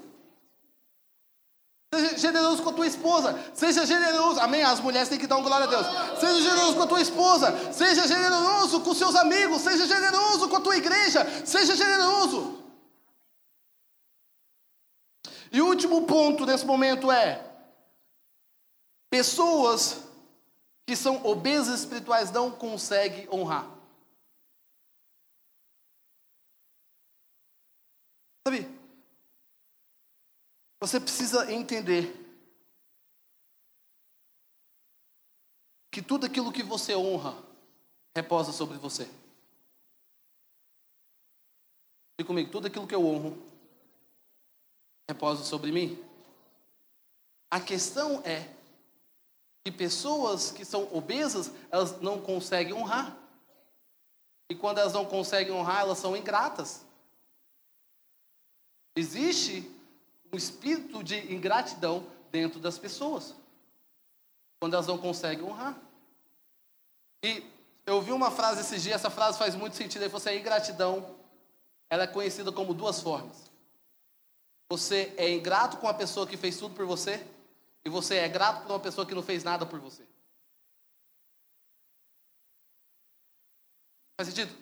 Seja 1.96 2.18
generoso 2.18 2.62
com 2.62 2.70
a 2.70 2.74
tua 2.74 2.86
esposa. 2.86 3.40
Seja 3.54 3.86
generoso. 3.86 4.42
Amém? 4.42 4.62
As 4.62 4.82
mulheres 4.82 5.08
têm 5.08 5.18
que 5.18 5.26
dar 5.26 5.38
um 5.38 5.42
glória 5.42 5.68
a 5.68 5.70
Deus. 5.70 6.20
Seja 6.20 6.42
generoso 6.42 6.76
com 6.76 6.84
a 6.84 6.88
tua 6.88 7.02
esposa. 7.02 7.72
Seja 7.72 8.06
generoso 8.06 8.82
com 8.82 8.94
seus 8.94 9.16
amigos. 9.16 9.62
Seja 9.62 9.88
generoso 9.88 10.50
com 10.50 10.58
a 10.58 10.62
tua 10.62 10.76
igreja. 10.76 11.26
Seja 11.46 11.74
generoso. 11.78 12.62
E 15.50 15.62
o 15.62 15.66
último 15.66 16.06
ponto 16.06 16.46
nesse 16.46 16.66
momento 16.66 17.10
é: 17.10 17.42
pessoas 19.10 20.00
que 20.86 20.94
são 20.94 21.26
obesas 21.26 21.80
espirituais 21.80 22.30
não 22.32 22.52
conseguem 22.52 23.26
honrar. 23.32 23.79
Sabe? 28.50 28.68
Você 30.80 31.00
precisa 31.00 31.52
entender 31.52 32.12
que 35.92 36.02
tudo 36.02 36.26
aquilo 36.26 36.52
que 36.52 36.64
você 36.64 36.96
honra 36.96 37.38
reposa 38.16 38.52
sobre 38.52 38.80
você. 38.80 39.08
E 42.18 42.24
comigo, 42.24 42.50
tudo 42.50 42.66
aquilo 42.66 42.88
que 42.88 42.96
eu 42.96 43.06
honro 43.06 43.38
reposa 45.08 45.44
sobre 45.44 45.72
mim. 45.72 46.04
A 47.52 47.60
questão 47.60 48.24
é 48.26 48.52
que 49.64 49.72
pessoas 49.72 50.52
que 50.52 50.66
são 50.66 50.92
obesas, 50.92 51.52
elas 51.70 52.02
não 52.02 52.20
conseguem 52.20 52.74
honrar. 52.74 53.16
E 54.50 54.56
quando 54.56 54.80
elas 54.80 54.94
não 54.94 55.06
conseguem 55.06 55.54
honrar, 55.54 55.82
elas 55.82 56.00
são 56.00 56.18
ingratas. 56.18 56.89
Existe 59.00 59.72
um 60.32 60.36
espírito 60.36 61.02
de 61.02 61.34
ingratidão 61.34 62.06
dentro 62.30 62.60
das 62.60 62.78
pessoas, 62.78 63.34
quando 64.60 64.74
elas 64.74 64.88
não 64.88 64.98
conseguem 64.98 65.46
honrar. 65.46 65.80
E 67.24 67.44
eu 67.86 67.96
ouvi 67.96 68.12
uma 68.12 68.30
frase 68.30 68.60
esses 68.60 68.84
dias, 68.84 68.96
essa 68.96 69.10
frase 69.10 69.38
faz 69.38 69.56
muito 69.56 69.78
sentido. 69.78 70.02
Ele 70.02 70.10
falou 70.10 70.22
assim: 70.22 70.38
a 70.38 70.40
ingratidão 70.40 71.16
ela 71.90 72.04
é 72.04 72.08
conhecida 72.08 72.52
como 72.52 72.74
duas 72.74 73.02
formas. 73.02 73.50
Você 74.70 75.14
é 75.18 75.32
ingrato 75.34 75.78
com 75.78 75.88
a 75.88 75.94
pessoa 75.94 76.28
que 76.28 76.36
fez 76.36 76.58
tudo 76.58 76.76
por 76.76 76.86
você, 76.86 77.26
e 77.86 77.90
você 77.90 78.18
é 78.18 78.28
grato 78.28 78.64
por 78.64 78.72
uma 78.74 78.80
pessoa 78.82 79.08
que 79.08 79.16
não 79.16 79.24
fez 79.24 79.46
nada 79.46 79.66
por 79.66 79.80
você. 79.80 80.06
Faz 84.18 84.28
sentido? 84.28 84.54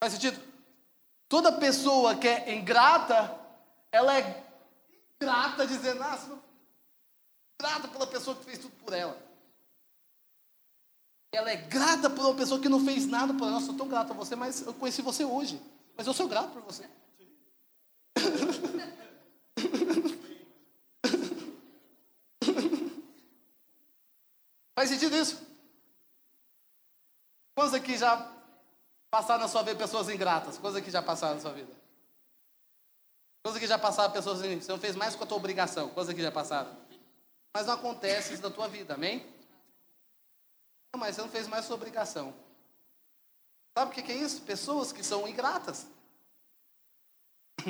Faz 0.00 0.12
sentido? 0.12 0.55
Toda 1.28 1.52
pessoa 1.52 2.14
que 2.14 2.28
é 2.28 2.54
ingrata, 2.54 3.38
ela 3.90 4.16
é 4.16 4.44
grata 5.20 5.66
dizendo, 5.66 6.02
ah, 6.02 6.24
não... 6.28 6.40
grata 7.60 7.88
pela 7.88 8.06
pessoa 8.06 8.36
que 8.36 8.44
fez 8.44 8.58
tudo 8.58 8.76
por 8.76 8.92
ela. 8.92 9.20
Ela 11.32 11.50
é 11.50 11.56
grata 11.56 12.08
por 12.08 12.24
uma 12.24 12.34
pessoa 12.34 12.60
que 12.60 12.68
não 12.68 12.84
fez 12.84 13.06
nada 13.06 13.34
por 13.34 13.48
ela. 13.48 13.56
Eu 13.56 13.60
sou 13.60 13.74
tão 13.74 13.88
grato 13.88 14.12
a 14.12 14.14
você, 14.14 14.36
mas 14.36 14.62
eu 14.62 14.72
conheci 14.72 15.02
você 15.02 15.24
hoje. 15.24 15.60
Mas 15.96 16.06
eu 16.06 16.14
sou 16.14 16.28
grato 16.28 16.52
por 16.52 16.62
você. 16.62 16.88
Faz 24.74 24.90
sentido 24.90 25.16
isso? 25.16 25.44
Quantos 27.54 27.74
aqui 27.74 27.96
já 27.96 28.35
Passar 29.16 29.38
na 29.38 29.48
sua 29.48 29.62
vida 29.62 29.78
pessoas 29.78 30.10
ingratas, 30.10 30.58
coisa 30.58 30.82
que 30.82 30.90
já 30.90 31.00
passaram 31.00 31.36
na 31.36 31.40
sua 31.40 31.52
vida. 31.52 31.72
Coisa 33.42 33.58
que 33.58 33.66
já 33.66 33.78
passaram 33.78 34.12
pessoas 34.12 34.40
assim, 34.40 34.60
você 34.60 34.70
não 34.70 34.78
fez 34.78 34.94
mais 34.94 35.16
com 35.16 35.24
a 35.24 35.26
tua 35.26 35.38
obrigação, 35.38 35.88
coisa 35.88 36.12
que 36.12 36.20
já 36.20 36.30
passaram. 36.30 36.76
Mas 37.54 37.66
não 37.66 37.72
acontece 37.72 38.34
isso 38.34 38.42
na 38.42 38.50
tua 38.50 38.68
vida, 38.68 38.92
amém? 38.92 39.26
Não, 40.92 41.00
mas 41.00 41.16
você 41.16 41.22
não 41.22 41.30
fez 41.30 41.48
mais 41.48 41.64
sua 41.64 41.76
obrigação. 41.76 42.34
Sabe 43.74 43.90
o 43.90 43.94
que 43.94 44.12
é 44.12 44.16
isso? 44.16 44.42
Pessoas 44.42 44.92
que 44.92 45.02
são 45.02 45.26
ingratas. 45.26 45.86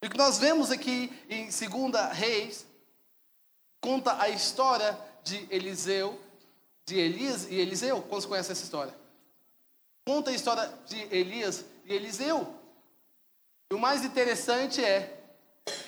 e 0.00 0.06
o 0.06 0.10
que 0.10 0.16
nós 0.16 0.38
vemos 0.38 0.70
aqui 0.70 1.10
em 1.28 1.46
2 1.46 2.12
Reis 2.12 2.64
conta 3.80 4.22
a 4.22 4.28
história 4.28 4.96
de 5.24 5.44
Eliseu 5.52 6.27
de 6.88 6.98
Elias 6.98 7.46
e 7.50 7.56
Eliseu. 7.56 8.00
Quantos 8.02 8.24
conhecem 8.24 8.52
essa 8.52 8.64
história? 8.64 8.94
Conta 10.06 10.30
a 10.30 10.34
história 10.34 10.72
de 10.86 10.96
Elias 11.14 11.64
e 11.84 11.92
Eliseu. 11.92 12.48
E 13.70 13.74
o 13.74 13.78
mais 13.78 14.04
interessante 14.04 14.82
é 14.82 15.22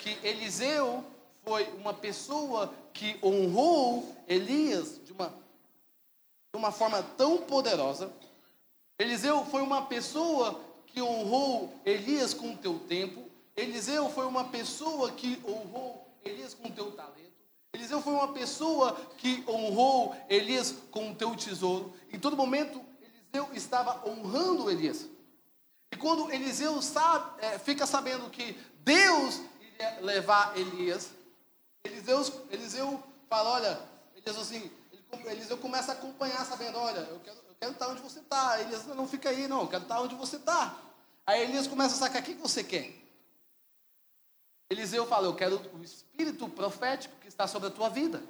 que 0.01 0.15
Eliseu 0.23 1.03
foi 1.43 1.67
uma 1.73 1.91
pessoa 1.91 2.71
que 2.93 3.17
honrou 3.23 4.15
Elias 4.27 4.99
de 5.03 5.11
uma, 5.11 5.29
de 5.29 6.57
uma 6.57 6.71
forma 6.71 7.01
tão 7.01 7.39
poderosa. 7.39 8.11
Eliseu 8.99 9.43
foi 9.45 9.63
uma 9.63 9.87
pessoa 9.87 10.61
que 10.85 11.01
honrou 11.01 11.73
Elias 11.83 12.31
com 12.31 12.51
o 12.51 12.57
teu 12.57 12.77
tempo. 12.77 13.23
Eliseu 13.57 14.07
foi 14.11 14.27
uma 14.27 14.45
pessoa 14.45 15.11
que 15.11 15.41
honrou 15.47 16.07
Elias 16.23 16.53
com 16.53 16.67
o 16.67 16.71
teu 16.71 16.91
talento. 16.91 17.30
Eliseu 17.73 18.01
foi 18.01 18.13
uma 18.13 18.33
pessoa 18.33 18.99
que 19.17 19.43
honrou 19.47 20.15
Elias 20.29 20.75
com 20.91 21.11
o 21.11 21.15
teu 21.15 21.35
tesouro. 21.35 21.93
Em 22.11 22.19
todo 22.19 22.35
momento, 22.35 22.81
Eliseu 23.33 23.53
estava 23.53 24.07
honrando 24.07 24.69
Elias. 24.69 25.05
E 25.91 25.95
quando 25.95 26.31
Eliseu 26.31 26.81
sabe, 26.81 27.43
é, 27.45 27.57
fica 27.57 27.85
sabendo 27.85 28.29
que 28.29 28.57
Deus 28.83 29.39
iria 29.61 29.99
levar 30.01 30.57
Elias, 30.57 31.11
Eliseu, 31.83 32.47
Eliseu 32.51 33.03
fala: 33.29 33.51
Olha, 33.51 33.79
Elias 34.15 34.37
assim, 34.37 34.71
Eliseu 35.25 35.57
começa 35.57 35.91
a 35.91 35.95
acompanhar, 35.95 36.45
sabendo: 36.45 36.77
Olha, 36.77 36.99
eu 36.99 37.19
quero, 37.19 37.37
eu 37.37 37.55
quero 37.59 37.71
estar 37.71 37.87
onde 37.87 38.01
você 38.01 38.19
está. 38.19 38.61
Elias 38.61 38.85
não 38.87 39.07
fica 39.07 39.29
aí, 39.29 39.47
não, 39.47 39.61
eu 39.61 39.67
quero 39.67 39.83
estar 39.83 40.01
onde 40.01 40.15
você 40.15 40.35
está. 40.35 40.77
Aí 41.25 41.43
Elias 41.43 41.67
começa 41.67 41.95
a 41.95 41.97
sacar: 41.97 42.21
O 42.21 42.25
que 42.25 42.33
você 42.33 42.63
quer? 42.63 43.00
Eliseu 44.71 45.05
fala: 45.05 45.27
Eu 45.27 45.35
quero 45.35 45.61
o 45.73 45.83
espírito 45.83 46.47
profético 46.47 47.13
que 47.17 47.27
está 47.27 47.45
sobre 47.45 47.67
a 47.67 47.71
tua 47.71 47.89
vida. 47.89 48.23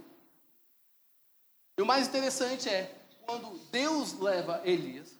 E 1.78 1.82
o 1.84 1.86
mais 1.86 2.08
interessante 2.08 2.68
é, 2.68 3.00
quando 3.22 3.60
Deus 3.70 4.14
leva 4.14 4.60
Elias, 4.66 5.20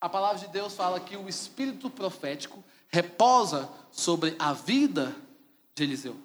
a 0.00 0.08
palavra 0.08 0.44
de 0.44 0.48
Deus 0.48 0.74
fala 0.74 0.98
que 0.98 1.16
o 1.16 1.28
espírito 1.28 1.88
profético 1.88 2.64
reposa 2.88 3.72
sobre 3.92 4.34
a 4.40 4.52
vida 4.52 5.14
de 5.72 5.84
Eliseu. 5.84 6.20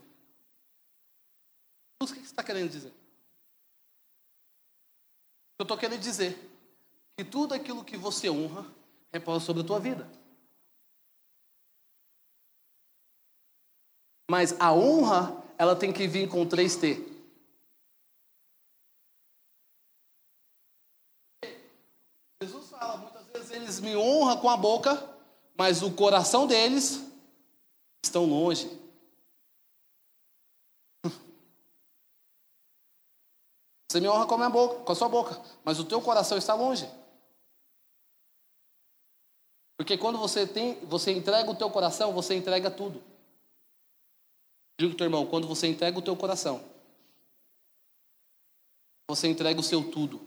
O 2.02 2.08
que 2.08 2.20
está 2.20 2.44
querendo 2.44 2.72
dizer? 2.72 2.94
Eu 5.60 5.64
estou 5.64 5.78
querendo 5.78 6.02
dizer 6.02 6.36
que 7.16 7.24
tudo 7.24 7.54
aquilo 7.54 7.84
que 7.84 7.96
você 7.96 8.28
honra 8.28 8.66
reposa 9.14 9.46
sobre 9.46 9.62
a 9.62 9.66
tua 9.66 9.80
vida. 9.80 10.10
Mas 14.30 14.60
a 14.60 14.74
honra, 14.74 15.44
ela 15.58 15.76
tem 15.76 15.94
que 15.94 16.08
vir 16.08 16.28
com 16.28 16.46
3T. 16.46 17.14
Jesus 22.42 22.70
fala, 22.70 22.98
muitas 22.98 23.26
vezes 23.28 23.52
eles 23.52 23.80
me 23.80 23.96
honram 23.96 24.38
com 24.38 24.50
a 24.50 24.58
boca, 24.58 25.02
mas 25.56 25.82
o 25.82 25.92
coração 25.92 26.46
deles 26.46 27.02
estão 28.04 28.26
longe. 28.26 28.68
Você 33.90 34.02
me 34.02 34.10
honra 34.10 34.26
com 34.26 34.42
a, 34.42 34.50
boca, 34.50 34.84
com 34.84 34.92
a 34.92 34.96
sua 34.96 35.08
boca, 35.08 35.42
mas 35.64 35.80
o 35.80 35.86
teu 35.86 36.02
coração 36.02 36.38
está 36.38 36.54
longe. 36.54 36.90
Porque 39.78 39.98
quando 39.98 40.18
você 40.18 40.48
tem, 40.48 40.80
você 40.86 41.12
entrega 41.12 41.52
o 41.52 41.56
teu 41.56 41.70
coração, 41.70 42.14
você 42.14 42.34
entrega 42.34 42.72
tudo. 42.72 43.04
Diga 44.78 44.94
o 44.94 44.98
teu 44.98 45.06
irmão, 45.06 45.26
quando 45.26 45.48
você 45.48 45.68
entrega 45.68 45.98
o 45.98 46.02
teu 46.02 46.16
coração, 46.18 46.64
você 49.10 49.28
entrega 49.28 49.60
o 49.60 49.64
seu 49.64 49.90
tudo. 49.90 50.20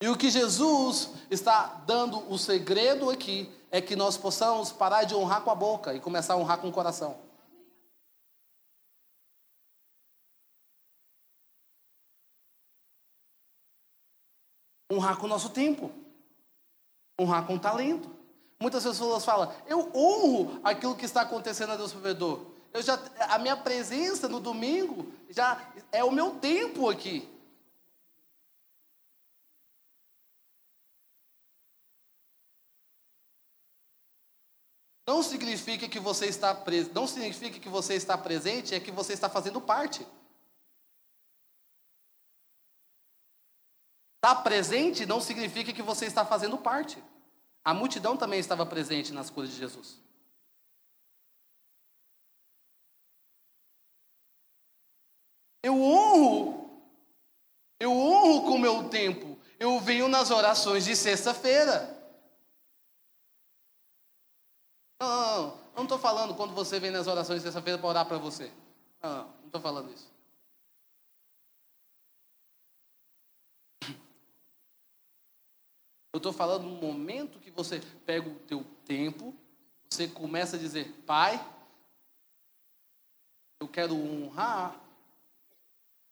E 0.00 0.08
o 0.08 0.16
que 0.16 0.30
Jesus 0.30 1.12
está 1.30 1.66
dando 1.86 2.30
o 2.30 2.38
segredo 2.38 3.10
aqui 3.10 3.50
é 3.70 3.80
que 3.80 3.96
nós 3.96 4.16
possamos 4.16 4.70
parar 4.70 5.04
de 5.04 5.14
honrar 5.14 5.42
com 5.42 5.50
a 5.50 5.54
boca 5.54 5.94
e 5.94 6.00
começar 6.00 6.34
a 6.34 6.36
honrar 6.36 6.60
com 6.60 6.68
o 6.68 6.72
coração. 6.72 7.18
Honrar 14.90 15.18
com 15.18 15.26
o 15.26 15.28
nosso 15.28 15.50
tempo. 15.50 15.92
Honrar 17.20 17.46
com 17.46 17.56
o 17.56 17.60
talento. 17.60 18.17
Muitas 18.60 18.82
pessoas 18.82 19.24
falam, 19.24 19.54
eu 19.66 19.90
honro 19.94 20.60
aquilo 20.64 20.96
que 20.96 21.04
está 21.04 21.22
acontecendo 21.22 21.70
a 21.72 21.76
Deus 21.76 21.92
provedor. 21.92 22.44
Eu 22.72 22.82
já, 22.82 22.98
a 23.28 23.38
minha 23.38 23.56
presença 23.56 24.28
no 24.28 24.40
domingo 24.40 25.12
já 25.30 25.72
é 25.92 26.02
o 26.02 26.10
meu 26.10 26.32
tempo 26.36 26.88
aqui. 26.88 27.28
Não 35.06 35.22
significa 35.22 35.88
que 35.88 35.98
você 35.98 36.26
está 36.26 36.54
presente, 36.54 36.94
não 36.94 37.06
significa 37.06 37.58
que 37.58 37.68
você 37.68 37.94
está 37.94 38.18
presente, 38.18 38.74
é 38.74 38.80
que 38.80 38.90
você 38.90 39.14
está 39.14 39.30
fazendo 39.30 39.58
parte. 39.60 40.06
Estar 44.16 44.34
tá 44.34 44.42
presente 44.42 45.06
não 45.06 45.20
significa 45.20 45.72
que 45.72 45.80
você 45.80 46.04
está 46.04 46.26
fazendo 46.26 46.58
parte. 46.58 47.02
A 47.68 47.74
multidão 47.74 48.16
também 48.16 48.40
estava 48.40 48.64
presente 48.64 49.12
nas 49.12 49.28
curas 49.28 49.50
de 49.50 49.56
Jesus. 49.56 50.00
Eu 55.62 55.74
honro, 55.74 56.82
eu 57.78 57.92
honro 57.92 58.46
com 58.46 58.54
o 58.54 58.58
meu 58.58 58.88
tempo. 58.88 59.38
Eu 59.58 59.78
venho 59.80 60.08
nas 60.08 60.30
orações 60.30 60.86
de 60.86 60.96
sexta-feira. 60.96 61.94
Não, 64.98 65.60
não 65.76 65.82
estou 65.82 65.98
falando 65.98 66.34
quando 66.34 66.54
você 66.54 66.80
vem 66.80 66.90
nas 66.90 67.06
orações 67.06 67.40
de 67.40 67.44
terça-feira 67.44 67.78
para 67.78 67.88
orar 67.90 68.06
para 68.06 68.16
você. 68.16 68.50
Não, 69.02 69.26
não 69.26 69.46
estou 69.46 69.60
falando 69.60 69.92
isso. 69.92 70.10
Eu 76.12 76.18
estou 76.18 76.32
falando 76.32 76.64
no 76.64 76.80
momento 76.80 77.38
que 77.38 77.50
você 77.50 77.80
pega 78.06 78.28
o 78.28 78.34
teu 78.40 78.64
tempo, 78.84 79.34
você 79.88 80.08
começa 80.08 80.56
a 80.56 80.58
dizer, 80.58 80.90
Pai, 81.06 81.38
eu 83.60 83.68
quero 83.68 83.94
honrar 83.94 84.80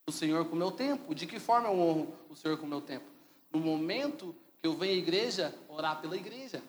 o 0.07 0.13
Senhor 0.13 0.45
com 0.47 0.55
o 0.55 0.59
meu 0.59 0.71
tempo. 0.71 1.15
De 1.15 1.27
que 1.27 1.41
forma 1.41 1.69
eu 1.69 1.79
honro 1.79 2.15
o 2.29 2.37
Senhor 2.37 2.59
com 2.59 2.67
o 2.67 2.69
meu 2.69 2.81
tempo? 2.81 3.07
No 3.51 3.59
momento 3.59 4.35
que 4.61 4.67
eu 4.67 4.75
venho 4.75 4.95
à 4.95 4.99
igreja, 4.99 5.55
orar 5.69 6.01
pela 6.01 6.17
igreja. 6.17 6.63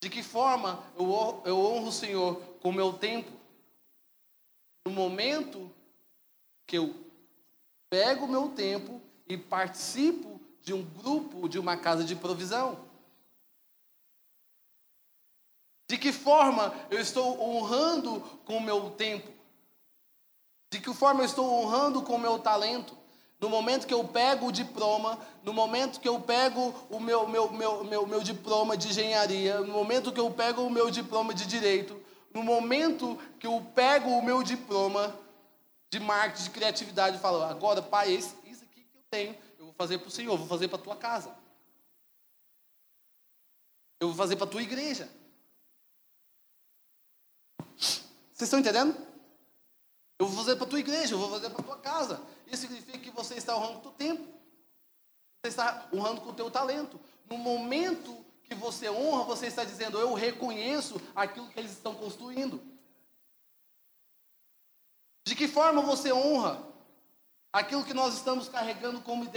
De 0.00 0.10
que 0.10 0.22
forma 0.22 0.82
eu 0.96 1.08
honro, 1.10 1.42
eu 1.44 1.58
honro 1.58 1.88
o 1.88 1.92
Senhor 1.92 2.36
com 2.60 2.70
o 2.70 2.74
meu 2.74 2.92
tempo? 2.94 3.30
No 4.84 4.92
momento 4.92 5.70
que 6.66 6.76
eu 6.76 6.94
pego 7.88 8.24
o 8.24 8.28
meu 8.28 8.48
tempo 8.48 9.00
e 9.28 9.36
participo 9.36 10.40
de 10.62 10.72
um 10.72 10.82
grupo, 10.82 11.48
de 11.48 11.58
uma 11.58 11.76
casa 11.76 12.04
de 12.04 12.14
provisão. 12.14 12.78
De 15.88 15.98
que 15.98 16.12
forma 16.12 16.74
eu 16.90 16.98
estou 17.00 17.40
honrando 17.40 18.20
com 18.44 18.56
o 18.56 18.62
meu 18.62 18.90
tempo? 18.90 19.30
De 20.70 20.80
que 20.80 20.94
forma 20.94 21.20
eu 21.20 21.26
estou 21.26 21.46
honrando 21.52 22.02
com 22.02 22.14
o 22.14 22.18
meu 22.18 22.38
talento? 22.38 22.96
No 23.38 23.48
momento 23.48 23.88
que 23.88 23.92
eu 23.92 24.04
pego 24.04 24.46
o 24.46 24.52
diploma, 24.52 25.18
no 25.42 25.52
momento 25.52 26.00
que 26.00 26.08
eu 26.08 26.20
pego 26.20 26.72
o 26.88 27.00
meu, 27.00 27.26
meu, 27.26 27.50
meu, 27.50 27.84
meu, 27.84 28.06
meu 28.06 28.22
diploma 28.22 28.76
de 28.76 28.88
engenharia, 28.88 29.60
no 29.60 29.72
momento 29.72 30.12
que 30.12 30.20
eu 30.20 30.30
pego 30.30 30.62
o 30.62 30.70
meu 30.70 30.90
diploma 30.90 31.34
de 31.34 31.44
direito, 31.44 32.00
no 32.32 32.42
momento 32.42 33.18
que 33.40 33.46
eu 33.46 33.60
pego 33.74 34.10
o 34.10 34.24
meu 34.24 34.42
diploma 34.44 35.14
de 35.90 35.98
marketing, 35.98 36.44
de 36.44 36.50
criatividade, 36.50 37.16
e 37.16 37.20
falo, 37.20 37.42
agora, 37.42 37.82
pai, 37.82 38.12
isso 38.12 38.36
aqui 38.44 38.80
que 38.84 38.96
eu 38.96 39.02
tenho, 39.10 39.36
eu 39.62 39.66
vou 39.66 39.74
fazer 39.74 39.98
para 39.98 40.08
o 40.08 40.10
Senhor, 40.10 40.36
vou 40.36 40.48
fazer 40.48 40.66
para 40.66 40.78
a 40.78 40.82
tua 40.82 40.96
casa. 40.96 41.32
Eu 44.00 44.08
vou 44.08 44.16
fazer 44.16 44.34
para 44.34 44.44
a 44.44 44.50
tua 44.50 44.60
igreja. 44.60 45.08
Vocês 47.78 48.42
estão 48.42 48.58
entendendo? 48.58 48.96
Eu 50.18 50.26
vou 50.26 50.36
fazer 50.36 50.56
para 50.56 50.66
a 50.66 50.68
tua 50.68 50.80
igreja, 50.80 51.14
eu 51.14 51.18
vou 51.18 51.30
fazer 51.30 51.48
para 51.50 51.60
a 51.60 51.64
tua 51.64 51.78
casa. 51.78 52.20
Isso 52.48 52.62
significa 52.62 52.98
que 52.98 53.12
você 53.12 53.36
está 53.36 53.56
honrando 53.56 53.78
o 53.78 53.82
teu 53.82 53.92
tempo. 53.92 54.24
Você 55.40 55.50
está 55.50 55.88
honrando 55.92 56.22
com 56.22 56.30
o 56.30 56.34
teu 56.34 56.50
talento. 56.50 56.98
No 57.30 57.38
momento 57.38 58.24
que 58.42 58.56
você 58.56 58.90
honra, 58.90 59.22
você 59.22 59.46
está 59.46 59.62
dizendo, 59.62 59.96
eu 59.96 60.12
reconheço 60.12 61.00
aquilo 61.14 61.48
que 61.48 61.60
eles 61.60 61.70
estão 61.70 61.94
construindo. 61.94 62.60
De 65.24 65.36
que 65.36 65.46
forma 65.46 65.80
você 65.82 66.12
honra 66.12 66.71
aquilo 67.52 67.84
que 67.84 67.92
nós 67.92 68.14
estamos 68.14 68.48
carregando 68.48 69.00
como 69.00 69.28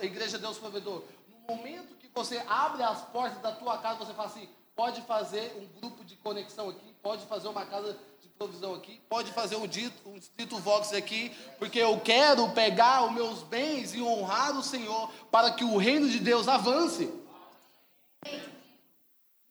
Igreja 0.00 0.38
Deus 0.38 0.58
Provedor? 0.58 1.02
No 1.28 1.56
momento 1.56 1.94
que 1.96 2.08
você 2.14 2.42
abre 2.48 2.82
as 2.82 3.02
portas 3.02 3.40
da 3.42 3.52
tua 3.52 3.78
casa, 3.78 3.98
você 3.98 4.14
fala 4.14 4.28
assim, 4.28 4.48
pode 4.74 5.02
fazer 5.02 5.54
um 5.60 5.80
grupo 5.80 6.04
de 6.04 6.16
conexão 6.16 6.70
aqui, 6.70 6.94
pode 7.02 7.26
fazer 7.26 7.48
uma 7.48 7.66
casa 7.66 7.96
provisão 8.38 8.72
aqui, 8.74 9.00
pode 9.08 9.32
fazer 9.32 9.56
um 9.56 9.66
dito, 9.66 10.08
um 10.08 10.18
dito 10.36 10.58
vox 10.58 10.92
aqui, 10.92 11.36
porque 11.58 11.80
eu 11.80 11.98
quero 12.00 12.48
pegar 12.50 13.04
os 13.04 13.12
meus 13.12 13.42
bens 13.42 13.92
e 13.92 14.00
honrar 14.00 14.56
o 14.56 14.62
Senhor 14.62 15.10
para 15.30 15.50
que 15.50 15.64
o 15.64 15.76
reino 15.76 16.08
de 16.08 16.20
Deus 16.20 16.46
avance. 16.46 17.12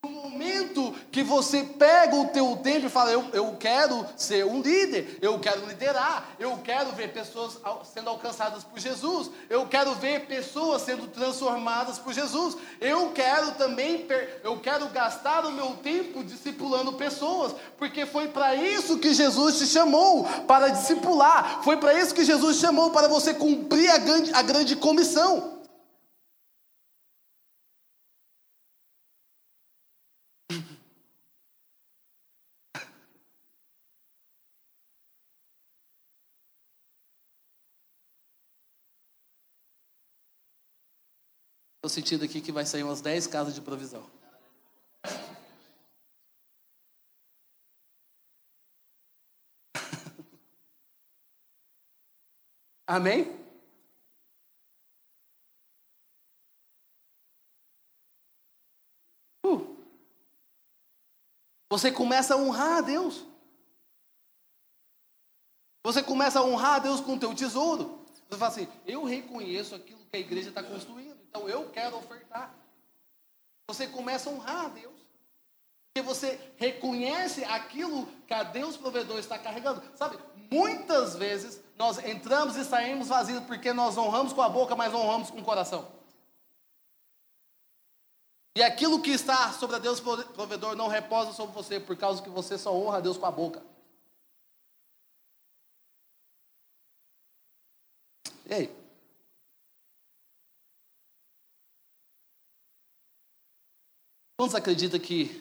No 0.04 0.10
momento 0.10 0.94
que 1.10 1.24
você 1.24 1.64
pega 1.64 2.14
o 2.14 2.28
teu 2.28 2.54
tempo 2.58 2.86
e 2.86 2.88
fala, 2.88 3.10
eu, 3.10 3.24
eu 3.32 3.56
quero 3.58 4.06
ser 4.16 4.46
um 4.46 4.60
líder, 4.60 5.18
eu 5.20 5.40
quero 5.40 5.66
liderar, 5.66 6.36
eu 6.38 6.56
quero 6.58 6.92
ver 6.92 7.12
pessoas 7.12 7.58
sendo 7.92 8.08
alcançadas 8.08 8.62
por 8.62 8.78
Jesus, 8.78 9.28
eu 9.50 9.66
quero 9.66 9.92
ver 9.96 10.26
pessoas 10.26 10.82
sendo 10.82 11.08
transformadas 11.08 11.98
por 11.98 12.12
Jesus, 12.12 12.56
eu 12.80 13.10
quero 13.10 13.50
também, 13.56 14.06
eu 14.44 14.60
quero 14.60 14.86
gastar 14.90 15.44
o 15.44 15.50
meu 15.50 15.70
tempo 15.82 16.22
discipulando 16.22 16.92
pessoas, 16.92 17.52
porque 17.76 18.06
foi 18.06 18.28
para 18.28 18.54
isso 18.54 18.98
que 18.98 19.12
Jesus 19.12 19.58
te 19.58 19.66
chamou, 19.66 20.22
para 20.46 20.68
discipular, 20.68 21.60
foi 21.64 21.76
para 21.76 22.00
isso 22.00 22.14
que 22.14 22.24
Jesus 22.24 22.58
te 22.58 22.60
chamou, 22.60 22.92
para 22.92 23.08
você 23.08 23.34
cumprir 23.34 23.90
a 23.90 23.98
grande, 23.98 24.32
a 24.32 24.42
grande 24.42 24.76
comissão. 24.76 25.57
Estou 41.88 42.02
sentindo 42.02 42.24
aqui 42.24 42.40
que 42.40 42.52
vai 42.52 42.66
sair 42.66 42.82
umas 42.82 43.00
10 43.00 43.26
casas 43.26 43.54
de 43.54 43.60
provisão. 43.62 44.04
Amém? 52.86 53.36
Uh. 59.44 59.78
Você 61.78 61.92
começa 61.92 62.34
a 62.34 62.36
honrar 62.36 62.78
a 62.78 62.80
Deus. 62.80 63.24
Você 65.84 66.02
começa 66.02 66.40
a 66.40 66.42
honrar 66.42 66.74
a 66.74 66.78
Deus 66.80 67.00
com 67.00 67.14
o 67.14 67.20
teu 67.20 67.32
tesouro. 67.32 68.04
Você 68.28 68.36
fala 68.36 68.50
assim, 68.50 68.68
eu 68.84 69.04
reconheço 69.04 69.76
aquilo 69.76 70.00
que 70.10 70.16
a 70.16 70.18
igreja 70.18 70.48
está 70.48 70.60
construindo. 70.60 71.16
Então 71.28 71.48
eu 71.48 71.70
quero 71.70 71.96
ofertar. 71.96 72.52
Você 73.68 73.86
começa 73.86 74.28
a 74.28 74.32
honrar 74.32 74.64
a 74.64 74.68
Deus. 74.70 74.98
Porque 75.94 76.04
você 76.04 76.40
reconhece 76.56 77.44
aquilo 77.44 78.06
que 78.26 78.34
a 78.34 78.42
Deus 78.42 78.76
provedor 78.76 79.20
está 79.20 79.38
carregando. 79.38 79.80
Sabe, 79.94 80.18
muitas 80.50 81.14
vezes 81.14 81.60
nós 81.76 82.04
entramos 82.04 82.56
e 82.56 82.64
saímos 82.64 83.06
vazios 83.06 83.44
porque 83.44 83.72
nós 83.72 83.96
honramos 83.96 84.32
com 84.32 84.42
a 84.42 84.48
boca, 84.48 84.74
mas 84.74 84.92
honramos 84.92 85.30
com 85.30 85.38
o 85.38 85.44
coração. 85.44 85.86
E 88.58 88.62
aquilo 88.64 89.00
que 89.00 89.12
está 89.12 89.52
sobre 89.52 89.76
a 89.76 89.78
Deus 89.78 90.00
provedor 90.00 90.74
não 90.74 90.88
reposa 90.88 91.32
sobre 91.32 91.54
você, 91.54 91.78
por 91.78 91.96
causa 91.96 92.20
que 92.20 92.28
você 92.28 92.58
só 92.58 92.74
honra 92.74 92.96
a 92.96 93.00
Deus 93.00 93.16
com 93.16 93.24
a 93.24 93.30
boca. 93.30 93.62
E 98.46 98.54
aí? 98.54 98.76
Quantos 104.36 104.56
acreditam 104.56 104.98
que 104.98 105.40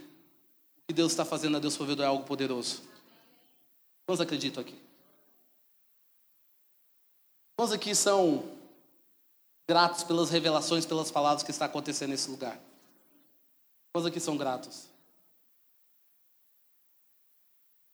o 0.83 0.85
que 0.85 0.93
Deus 0.93 1.11
está 1.11 1.25
fazendo 1.25 1.57
a 1.57 1.59
Deus 1.59 1.75
provedor 1.75 2.05
é 2.05 2.09
algo 2.09 2.23
poderoso? 2.23 2.83
Quantos 4.05 4.21
acreditam 4.21 4.61
aqui? 4.61 4.79
Quantos 7.57 7.73
aqui 7.73 7.95
são 7.95 8.55
gratos 9.67 10.03
pelas 10.03 10.29
revelações, 10.29 10.85
pelas 10.85 11.09
palavras 11.09 11.41
que 11.41 11.49
está 11.49 11.65
acontecendo 11.65 12.11
nesse 12.11 12.29
lugar? 12.29 12.66
Quantos 13.97 14.11
aqui 14.11 14.19
são 14.19 14.37
gratos? 14.37 14.85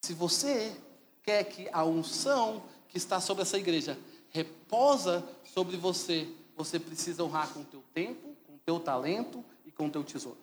Se 0.04 0.12
você 0.12 0.78
quer 1.22 1.44
que 1.44 1.66
a 1.72 1.82
unção 1.82 2.62
que 2.90 2.98
está 2.98 3.22
sobre 3.22 3.40
essa 3.40 3.56
igreja 3.56 3.98
reposa 4.28 5.26
sobre 5.46 5.78
você, 5.78 6.30
você 6.54 6.78
precisa 6.78 7.24
honrar 7.24 7.50
com 7.54 7.60
o 7.60 7.64
teu 7.64 7.82
tempo, 7.94 8.36
com 8.46 8.52
o 8.52 8.58
teu 8.58 8.78
talento 8.78 9.42
e 9.64 9.72
com 9.72 9.86
o 9.86 9.90
teu 9.90 10.04
tesouro. 10.04 10.36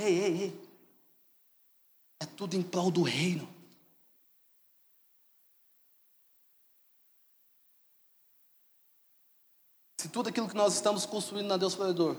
Ei, 0.00 0.18
ei, 0.18 0.42
ei. 0.42 0.68
É 2.18 2.26
tudo 2.26 2.56
em 2.56 2.62
prol 2.64 2.90
do 2.90 3.02
reino. 3.02 3.48
Se 10.06 10.12
tudo 10.12 10.28
aquilo 10.28 10.48
que 10.48 10.54
nós 10.54 10.72
estamos 10.72 11.04
construindo 11.04 11.48
na 11.48 11.56
Deus 11.56 11.74
Provedor 11.74 12.16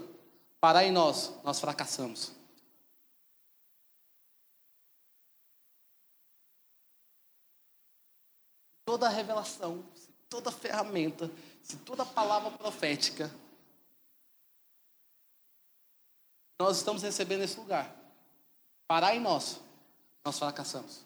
parar 0.60 0.84
em 0.84 0.92
nós, 0.92 1.32
nós 1.42 1.58
fracassamos. 1.58 2.34
Toda 8.84 9.08
revelação, 9.08 9.90
toda 10.30 10.52
ferramenta, 10.52 11.32
se 11.64 11.78
toda 11.78 12.06
palavra 12.06 12.52
profética 12.52 13.34
nós 16.60 16.80
estamos 16.80 17.04
recebendo 17.04 17.40
nesse 17.40 17.58
lugar 17.58 17.96
parar 18.86 19.16
em 19.16 19.22
nós, 19.22 19.62
nós 20.26 20.38
fracassamos. 20.38 21.06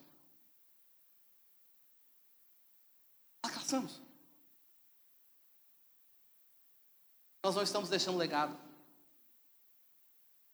Fracassamos. 3.46 4.11
Nós 7.44 7.56
não 7.56 7.64
estamos 7.64 7.90
deixando 7.90 8.18
legado. 8.18 8.56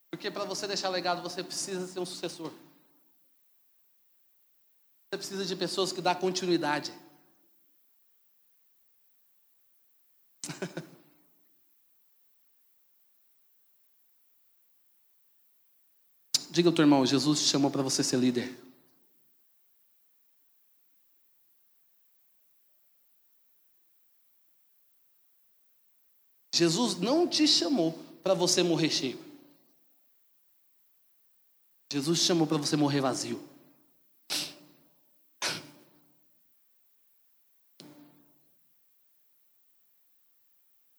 Porque 0.10 0.32
para 0.32 0.46
você 0.46 0.66
deixar 0.66 0.90
legado, 0.90 1.22
você 1.22 1.44
precisa 1.44 1.86
ser 1.86 2.00
um 2.00 2.06
sucessor. 2.06 2.52
Você 5.10 5.18
precisa 5.18 5.46
de 5.46 5.56
pessoas 5.56 5.92
que 5.92 6.02
dão 6.02 6.16
continuidade. 6.16 6.92
Diga 16.50 16.70
ao 16.70 16.74
teu 16.74 16.84
irmão, 16.84 17.06
Jesus 17.06 17.42
te 17.42 17.46
chamou 17.46 17.70
para 17.70 17.84
você 17.84 18.04
ser 18.04 18.18
líder. 18.18 18.67
Jesus 26.58 26.96
não 26.96 27.28
te 27.28 27.48
chamou 27.48 27.94
para 28.24 28.34
você 28.34 28.64
morrer 28.64 28.90
cheio. 28.90 29.24
Jesus 31.94 32.20
te 32.20 32.26
chamou 32.26 32.48
para 32.48 32.58
você 32.58 32.76
morrer 32.76 33.00
vazio. 33.00 33.48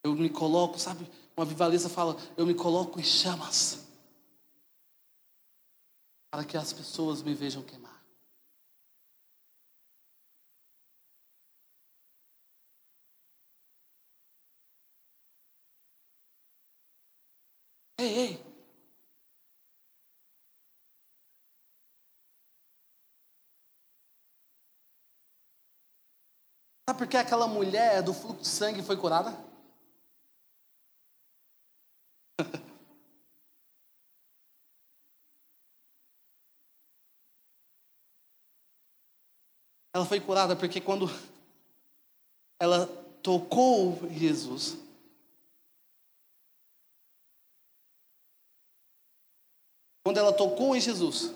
Eu 0.01 0.15
me 0.15 0.29
coloco, 0.29 0.79
sabe? 0.79 1.05
Uma 1.35 1.45
vivalista 1.45 1.89
fala, 1.89 2.15
eu 2.37 2.45
me 2.45 2.53
coloco 2.53 2.97
em 2.97 3.03
chamas 3.03 3.85
para 6.31 6.45
que 6.45 6.55
as 6.55 6.71
pessoas 6.71 7.21
me 7.21 7.33
vejam 7.33 7.61
queimar. 7.63 7.98
Ei, 17.99 18.17
ei. 18.17 18.49
Sabe 26.87 26.97
por 26.97 27.07
que 27.07 27.17
aquela 27.17 27.47
mulher 27.47 28.01
do 28.01 28.13
fluxo 28.13 28.41
de 28.41 28.47
sangue 28.47 28.81
foi 28.81 28.95
curada? 28.95 29.31
Ela 39.93 40.05
foi 40.05 40.21
curada 40.21 40.55
porque 40.55 40.79
quando 40.79 41.07
ela 42.61 42.87
tocou 43.21 44.09
Jesus, 44.09 44.77
quando 50.09 50.17
ela 50.17 50.33
tocou 50.33 50.75
em 50.75 50.81
Jesus, 50.81 51.35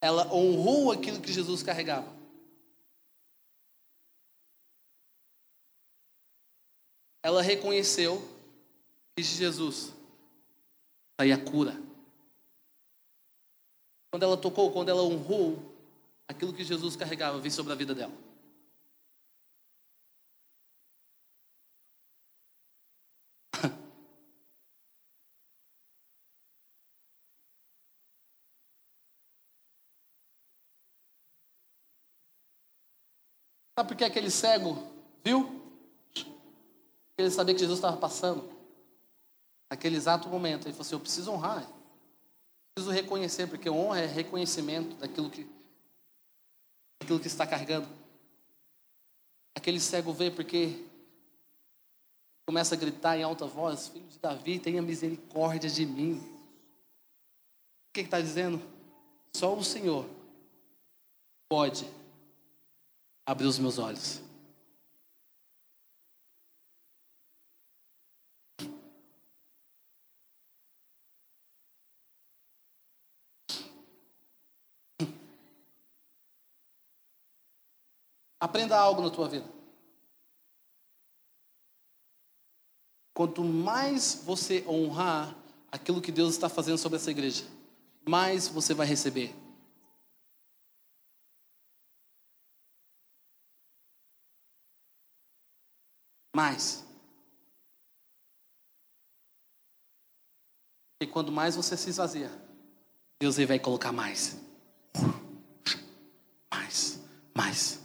ela 0.00 0.32
honrou 0.32 0.90
aquilo 0.90 1.20
que 1.20 1.30
Jesus 1.30 1.62
carregava. 1.62 2.10
Ela 7.22 7.42
reconheceu 7.42 8.26
que 9.14 9.22
Jesus 9.22 9.92
saía 11.20 11.36
cura. 11.36 11.78
Quando 14.10 14.22
ela 14.22 14.38
tocou, 14.38 14.72
quando 14.72 14.88
ela 14.88 15.02
honrou 15.02 15.58
aquilo 16.26 16.54
que 16.54 16.64
Jesus 16.64 16.96
carregava, 16.96 17.38
veio 17.40 17.52
sobre 17.52 17.74
a 17.74 17.76
vida 17.76 17.94
dela. 17.94 18.33
Sabe 33.76 33.88
por 33.88 33.96
que 33.96 34.04
aquele 34.04 34.30
cego 34.30 34.82
viu? 35.24 35.62
Ele 37.16 37.30
sabia 37.30 37.54
que 37.54 37.60
Jesus 37.60 37.78
estava 37.78 37.96
passando. 37.96 38.52
Naquele 39.70 39.96
exato 39.96 40.28
momento, 40.28 40.66
ele 40.66 40.72
falou 40.72 40.82
assim: 40.82 40.94
Eu 40.94 41.00
preciso 41.00 41.32
honrar 41.32 41.66
preciso 42.74 42.92
reconhecer, 42.92 43.46
porque 43.46 43.70
honra 43.70 44.00
é 44.00 44.06
reconhecimento 44.06 44.96
daquilo 44.96 45.30
que, 45.30 45.46
daquilo 47.00 47.20
que 47.20 47.28
está 47.28 47.46
carregando. 47.46 47.88
Aquele 49.54 49.78
cego 49.78 50.12
vê 50.12 50.30
porque 50.30 50.84
começa 52.44 52.74
a 52.74 52.78
gritar 52.78 53.16
em 53.16 53.22
alta 53.22 53.46
voz: 53.46 53.88
Filho 53.88 54.08
de 54.08 54.18
Davi, 54.18 54.58
tenha 54.58 54.82
misericórdia 54.82 55.70
de 55.70 55.86
mim. 55.86 56.18
O 57.88 57.92
que 57.94 58.00
está 58.00 58.20
dizendo? 58.20 58.60
Só 59.32 59.54
o 59.54 59.62
Senhor 59.62 60.08
pode 61.48 61.88
abrir 63.26 63.46
os 63.46 63.58
meus 63.58 63.78
olhos. 63.78 64.22
Aprenda 78.38 78.78
algo 78.78 79.00
na 79.00 79.08
tua 79.08 79.26
vida. 79.26 79.48
Quanto 83.14 83.42
mais 83.42 84.22
você 84.26 84.62
honrar 84.68 85.34
aquilo 85.72 86.02
que 86.02 86.12
Deus 86.12 86.34
está 86.34 86.48
fazendo 86.48 86.76
sobre 86.76 86.98
essa 86.98 87.10
igreja, 87.10 87.44
mais 88.06 88.46
você 88.46 88.74
vai 88.74 88.86
receber. 88.86 89.34
Mais. 96.34 96.84
E 101.00 101.06
quando 101.06 101.30
mais 101.30 101.56
você 101.56 101.76
se 101.76 101.90
esvazia, 101.90 102.30
Deus 103.20 103.36
vai 103.36 103.58
colocar 103.58 103.92
mais. 103.92 104.36
Mais, 106.50 107.00
mais 107.34 107.84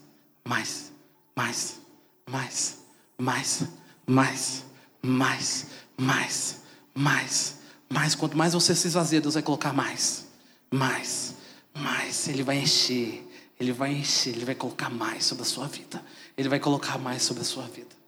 mais, 0.49 0.91
mais, 1.35 1.79
mais, 2.27 2.77
mais, 3.19 3.67
mais, 4.07 4.65
mais, 5.03 5.65
mais, 5.95 6.61
mais, 6.95 7.55
Mas 7.87 8.15
quanto 8.15 8.35
mais 8.35 8.53
você 8.53 8.73
se 8.73 8.87
esvazia, 8.87 9.21
Deus 9.21 9.35
vai 9.35 9.43
colocar 9.43 9.73
mais, 9.73 10.25
mais, 10.71 11.35
mais. 11.73 12.27
Ele 12.27 12.41
vai 12.41 12.57
encher, 12.57 13.27
Ele 13.59 13.71
vai 13.71 13.93
encher, 13.93 14.35
Ele 14.35 14.45
vai 14.45 14.55
colocar 14.55 14.89
mais 14.89 15.25
sobre 15.25 15.43
a 15.43 15.45
sua 15.45 15.67
vida. 15.67 16.03
Ele 16.35 16.49
vai 16.49 16.59
colocar 16.59 16.97
mais 16.97 17.21
sobre 17.21 17.43
a 17.43 17.45
sua 17.45 17.67
vida. 17.67 17.98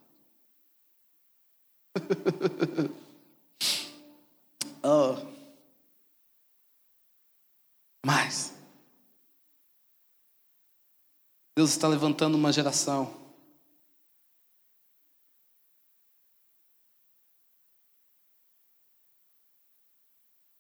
oh. 4.84 5.16
Mais. 8.06 8.54
Deus 11.56 11.72
está 11.72 11.88
levantando 11.88 12.36
uma 12.36 12.52
geração. 12.52 13.20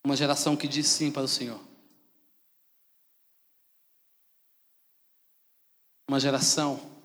Uma 0.03 0.15
geração 0.15 0.57
que 0.57 0.67
diz 0.67 0.87
sim 0.87 1.11
para 1.11 1.21
o 1.23 1.27
Senhor. 1.27 1.59
Uma 6.07 6.19
geração 6.19 7.00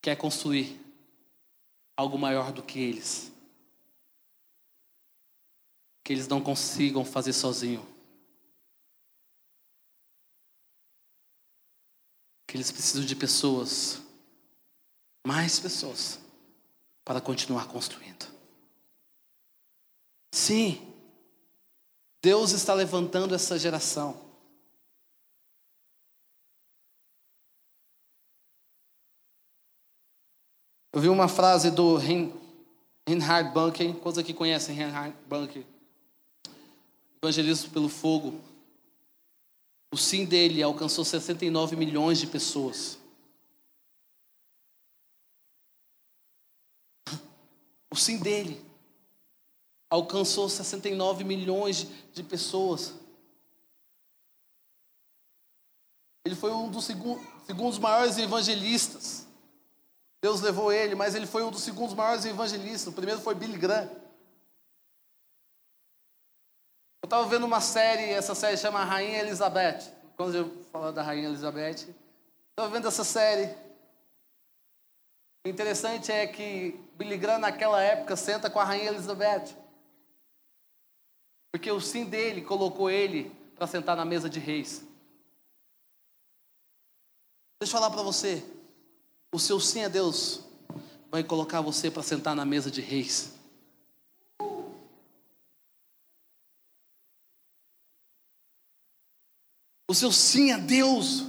quer 0.00 0.16
construir 0.16 0.80
algo 1.96 2.18
maior 2.18 2.52
do 2.52 2.62
que 2.62 2.78
eles. 2.78 3.30
Que 6.02 6.12
eles 6.12 6.26
não 6.26 6.40
consigam 6.42 7.04
fazer 7.04 7.32
sozinho. 7.32 7.86
Que 12.46 12.56
eles 12.56 12.72
precisam 12.72 13.04
de 13.04 13.14
pessoas, 13.14 14.02
mais 15.24 15.60
pessoas, 15.60 16.18
para 17.04 17.20
continuar 17.20 17.68
construindo. 17.68 18.26
Sim, 20.32 20.90
Deus 22.22 22.52
está 22.52 22.74
levantando 22.74 23.34
essa 23.34 23.58
geração. 23.58 24.29
Eu 30.92 31.00
vi 31.00 31.08
uma 31.08 31.28
frase 31.28 31.70
do 31.70 31.96
Reinhard 31.96 33.54
Bunker, 33.54 33.94
quantos 33.98 34.18
aqui 34.18 34.34
conhecem 34.34 34.74
Reinhard 34.74 35.16
Bunker? 35.28 35.64
Evangelismo 37.22 37.70
pelo 37.70 37.88
Fogo. 37.88 38.40
O 39.92 39.96
sim 39.96 40.24
dele 40.24 40.60
alcançou 40.62 41.04
69 41.04 41.76
milhões 41.76 42.18
de 42.18 42.26
pessoas. 42.26 42.98
O 47.88 47.96
sim 47.96 48.18
dele 48.18 48.64
alcançou 49.88 50.48
69 50.48 51.22
milhões 51.22 51.86
de 52.12 52.22
pessoas. 52.24 52.94
Ele 56.24 56.34
foi 56.34 56.52
um 56.52 56.68
dos 56.68 56.84
segundos 56.84 57.78
maiores 57.78 58.18
evangelistas. 58.18 59.29
Deus 60.22 60.40
levou 60.40 60.70
ele, 60.72 60.94
mas 60.94 61.14
ele 61.14 61.26
foi 61.26 61.42
um 61.42 61.50
dos 61.50 61.62
segundos 61.62 61.94
maiores 61.94 62.24
evangelistas. 62.24 62.88
O 62.88 62.92
primeiro 62.92 63.20
foi 63.20 63.34
Billy 63.34 63.56
Graham. 63.56 63.88
Eu 67.02 67.06
estava 67.06 67.26
vendo 67.26 67.46
uma 67.46 67.60
série, 67.60 68.10
essa 68.10 68.34
série 68.34 68.56
chama 68.56 68.84
Rainha 68.84 69.20
Elizabeth. 69.20 69.90
Quando 70.16 70.34
eu 70.34 70.64
falo 70.70 70.92
da 70.92 71.02
Rainha 71.02 71.28
Elizabeth, 71.28 71.88
estava 72.50 72.68
vendo 72.68 72.86
essa 72.86 73.02
série. 73.02 73.54
O 75.46 75.48
interessante 75.48 76.12
é 76.12 76.26
que 76.26 76.78
Billy 76.96 77.16
Graham 77.16 77.38
naquela 77.38 77.82
época 77.82 78.14
senta 78.14 78.50
com 78.50 78.60
a 78.60 78.64
Rainha 78.64 78.90
Elizabeth. 78.90 79.56
Porque 81.50 81.70
o 81.70 81.80
sim 81.80 82.04
dele 82.04 82.42
colocou 82.42 82.90
ele 82.90 83.34
para 83.56 83.66
sentar 83.66 83.96
na 83.96 84.04
mesa 84.04 84.28
de 84.28 84.38
reis. 84.38 84.86
Deixa 87.58 87.76
eu 87.76 87.80
falar 87.80 87.90
para 87.90 88.02
você. 88.02 88.44
O 89.32 89.38
seu 89.38 89.60
sim 89.60 89.84
a 89.84 89.88
Deus 89.88 90.40
vai 91.10 91.22
colocar 91.22 91.60
você 91.60 91.90
para 91.90 92.02
sentar 92.02 92.34
na 92.34 92.44
mesa 92.44 92.70
de 92.70 92.80
reis. 92.80 93.32
O 99.88 99.94
seu 99.94 100.12
sim 100.12 100.52
a 100.52 100.58
Deus 100.58 101.26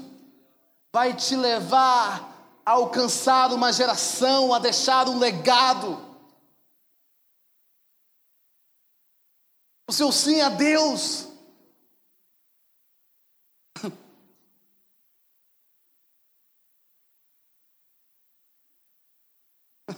vai 0.94 1.16
te 1.16 1.36
levar 1.36 2.62
a 2.66 2.72
alcançar 2.72 3.52
uma 3.54 3.72
geração, 3.72 4.54
a 4.54 4.60
deixar 4.60 5.08
um 5.08 5.18
legado. 5.18 6.00
O 9.88 9.94
seu 9.94 10.12
sim 10.12 10.42
a 10.42 10.50
Deus 10.50 11.31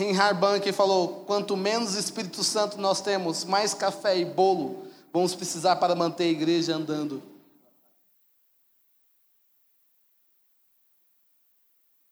Reinhard 0.00 0.40
Bank 0.40 0.72
falou: 0.72 1.24
quanto 1.24 1.56
menos 1.56 1.94
Espírito 1.94 2.42
Santo 2.42 2.78
nós 2.78 3.00
temos, 3.00 3.44
mais 3.44 3.74
café 3.74 4.18
e 4.18 4.24
bolo 4.24 4.84
vamos 5.14 5.32
precisar 5.32 5.76
para 5.76 5.94
manter 5.94 6.24
a 6.24 6.26
igreja 6.26 6.74
andando. 6.74 7.22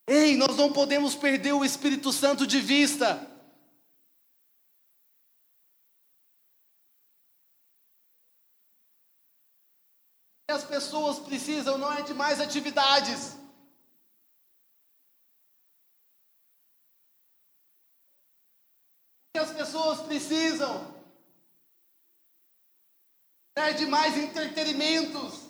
Ei, 0.06 0.36
nós 0.36 0.56
não 0.56 0.72
podemos 0.72 1.16
perder 1.16 1.52
o 1.52 1.64
Espírito 1.64 2.12
Santo 2.12 2.46
de 2.46 2.60
vista. 2.60 3.28
As 10.48 10.62
pessoas 10.62 11.18
precisam 11.18 11.76
não 11.78 11.92
é 11.92 12.02
de 12.02 12.14
mais 12.14 12.40
atividades. 12.40 13.41
As 19.42 19.50
pessoas 19.50 20.00
precisam 20.00 20.90
é 23.54 23.72
de 23.72 23.86
mais 23.86 24.16
entretenimentos. 24.16 25.42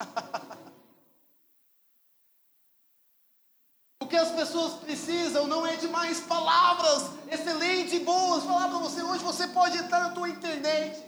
o 4.00 4.06
que 4.06 4.16
as 4.16 4.30
pessoas 4.30 4.74
precisam 4.74 5.46
não 5.46 5.66
é 5.66 5.76
de 5.76 5.88
mais 5.88 6.20
palavras 6.20 7.10
excelentes 7.28 7.94
e 7.94 8.00
boas. 8.00 8.44
Falar 8.44 8.68
para 8.68 8.78
você 8.78 9.02
hoje, 9.02 9.24
você 9.24 9.48
pode 9.48 9.78
entrar 9.78 10.00
na 10.00 10.10
tua 10.10 10.28
internet, 10.28 11.02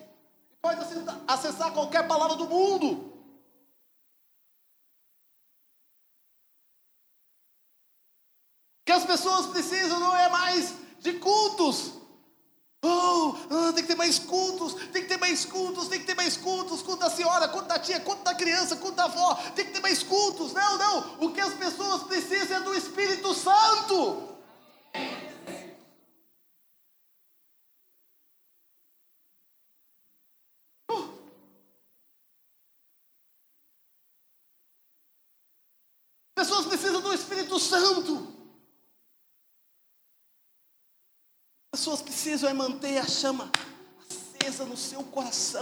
pode 0.60 0.80
acessar 1.28 1.72
qualquer 1.72 2.08
palavra 2.08 2.36
do 2.36 2.48
mundo. 2.48 3.14
que 8.84 8.92
precisam 9.54 10.00
não 10.00 10.16
é 10.16 10.28
mais 10.28 10.74
de 10.98 11.12
cultos. 11.14 11.92
Oh, 12.82 13.34
ah, 13.50 13.72
tem 13.72 13.82
que 13.82 13.88
ter 13.88 13.94
mais 13.94 14.18
cultos, 14.18 14.74
tem 14.92 15.02
que 15.02 15.08
ter 15.08 15.16
mais 15.16 15.44
cultos, 15.46 15.88
tem 15.88 16.00
que 16.00 16.06
ter 16.06 16.14
mais 16.14 16.36
cultos, 16.36 16.82
culto 16.82 17.00
da 17.00 17.08
senhora, 17.08 17.48
culto 17.48 17.68
da 17.68 17.78
tia, 17.78 18.00
culto 18.00 18.22
da 18.24 18.34
criança, 18.34 18.76
culto 18.76 18.96
da 18.96 19.04
avó, 19.04 19.34
tem 19.54 19.64
que 19.64 19.72
ter 19.72 19.80
mais 19.80 20.02
cultos. 20.02 20.52
Não, 20.52 20.76
não, 20.76 21.24
o 21.24 21.32
que 21.32 21.40
as 21.40 21.54
pessoas 21.54 22.02
precisam 22.02 22.58
é 22.58 22.60
do 22.60 22.74
Espírito 22.74 23.32
Santo. 23.32 24.34
Pessoas 36.34 36.66
precisam 36.66 37.00
do 37.00 37.14
Espírito 37.14 37.58
Santo. 37.58 38.43
Precisam 42.24 42.48
é 42.48 42.54
manter 42.54 42.96
a 42.96 43.06
chama 43.06 43.50
acesa 44.40 44.64
no 44.64 44.78
seu 44.78 45.02
coração. 45.02 45.60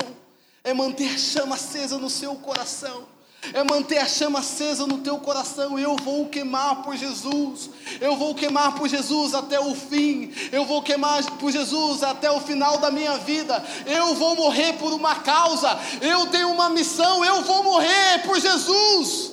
É 0.62 0.72
manter 0.72 1.08
a 1.08 1.18
chama 1.18 1.56
acesa 1.56 1.98
no 1.98 2.08
seu 2.08 2.36
coração. 2.36 3.08
É 3.52 3.64
manter 3.64 3.98
a 3.98 4.06
chama 4.06 4.38
acesa 4.38 4.86
no 4.86 4.98
teu 4.98 5.18
coração. 5.18 5.76
Eu 5.76 5.96
vou 5.96 6.28
queimar 6.28 6.84
por 6.84 6.96
Jesus. 6.96 7.68
Eu 8.00 8.14
vou 8.14 8.32
queimar 8.32 8.76
por 8.76 8.88
Jesus 8.88 9.34
até 9.34 9.58
o 9.58 9.74
fim. 9.74 10.32
Eu 10.52 10.64
vou 10.64 10.80
queimar 10.82 11.28
por 11.38 11.50
Jesus 11.50 12.04
até 12.04 12.30
o 12.30 12.40
final 12.40 12.78
da 12.78 12.92
minha 12.92 13.18
vida. 13.18 13.60
Eu 13.84 14.14
vou 14.14 14.36
morrer 14.36 14.74
por 14.74 14.92
uma 14.92 15.16
causa. 15.16 15.68
Eu 16.00 16.28
tenho 16.28 16.52
uma 16.52 16.70
missão. 16.70 17.24
Eu 17.24 17.42
vou 17.42 17.64
morrer 17.64 18.22
por 18.24 18.40
Jesus. 18.40 19.32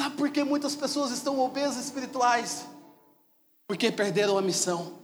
Sabe 0.00 0.16
por 0.16 0.29
que 0.40 0.44
muitas 0.44 0.74
pessoas 0.74 1.10
estão 1.10 1.38
obesas 1.38 1.84
espirituais? 1.84 2.64
Porque 3.66 3.92
perderam 3.92 4.38
a 4.38 4.42
missão. 4.42 4.98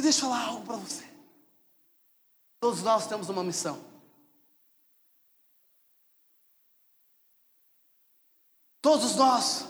deixa 0.00 0.18
eu 0.18 0.28
falar 0.28 0.44
algo 0.48 0.66
para 0.66 0.76
você. 0.76 1.02
Todos 2.60 2.82
nós 2.82 3.06
temos 3.06 3.30
uma 3.30 3.42
missão. 3.42 3.82
Todos 8.82 9.16
nós 9.16 9.66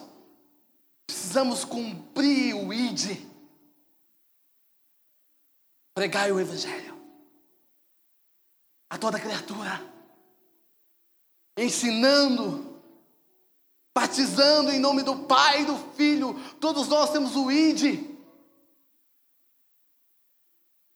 precisamos 1.07 1.65
cumprir 1.65 2.53
o 2.57 2.73
ID. 2.73 3.25
Pregai 5.95 6.33
o 6.33 6.41
Evangelho 6.41 6.95
a 8.91 8.99
toda 8.99 9.19
criatura, 9.19 9.94
ensinando, 11.57 12.81
batizando 13.95 14.71
em 14.71 14.79
nome 14.79 15.03
do 15.03 15.17
Pai 15.17 15.63
e 15.63 15.67
do 15.67 15.77
Filho. 15.97 16.35
Todos 16.61 16.89
nós 16.89 17.11
temos 17.11 17.37
o 17.37 17.51
ID. 17.51 18.15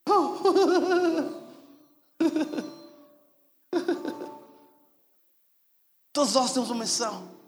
Todos 6.12 6.34
nós 6.34 6.52
temos 6.52 6.70
uma 6.70 6.80
missão. 6.80 7.38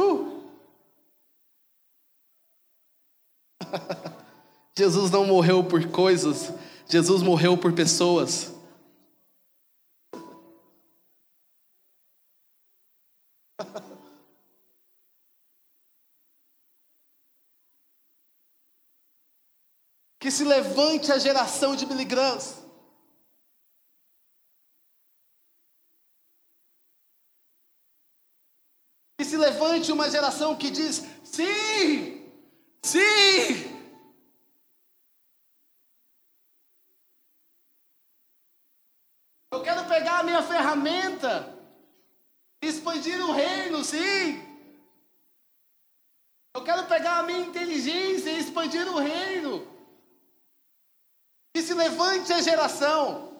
Uh. 0.00 0.42
Jesus 4.76 5.10
não 5.10 5.26
morreu 5.26 5.62
por 5.62 5.86
coisas, 5.88 6.52
Jesus 6.88 7.22
morreu 7.22 7.56
por 7.56 7.72
pessoas. 7.72 8.52
Que 20.22 20.30
se 20.30 20.44
levante 20.44 21.10
a 21.10 21.18
geração 21.18 21.74
de 21.74 21.84
Grahams. 22.04 22.62
Que 29.18 29.24
se 29.24 29.36
levante 29.36 29.90
uma 29.90 30.08
geração 30.08 30.56
que 30.56 30.70
diz: 30.70 31.02
sim, 31.24 32.24
sim. 32.84 33.72
Eu 39.50 39.60
quero 39.62 39.81
pegar 39.92 40.20
a 40.20 40.22
minha 40.22 40.42
ferramenta 40.42 41.52
expandir 42.62 43.20
o 43.22 43.32
reino, 43.32 43.84
sim. 43.84 44.40
Eu 46.54 46.64
quero 46.64 46.86
pegar 46.86 47.18
a 47.18 47.22
minha 47.24 47.40
inteligência 47.40 48.30
e 48.30 48.38
expandir 48.38 48.86
o 48.88 48.98
reino. 48.98 49.66
Que 51.54 51.60
se 51.60 51.74
levante 51.74 52.32
a 52.32 52.40
geração. 52.40 53.36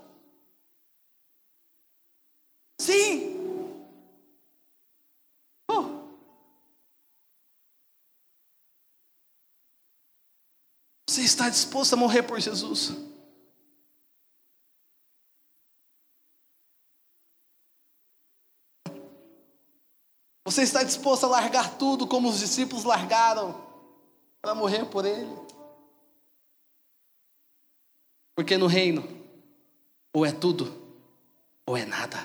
Sim. 2.78 3.32
Oh. 5.70 6.02
Você 11.08 11.22
está 11.22 11.48
disposto 11.48 11.94
a 11.94 11.96
morrer 11.96 12.22
por 12.24 12.38
Jesus? 12.38 13.11
Você 20.52 20.64
está 20.64 20.82
disposto 20.82 21.24
a 21.24 21.30
largar 21.30 21.78
tudo 21.78 22.06
como 22.06 22.28
os 22.28 22.38
discípulos 22.38 22.84
largaram 22.84 23.58
para 24.42 24.54
morrer 24.54 24.84
por 24.84 25.06
Ele? 25.06 25.34
Porque 28.36 28.58
no 28.58 28.66
reino, 28.66 29.02
ou 30.12 30.26
é 30.26 30.30
tudo, 30.30 30.70
ou 31.64 31.74
é 31.74 31.86
nada. 31.86 32.18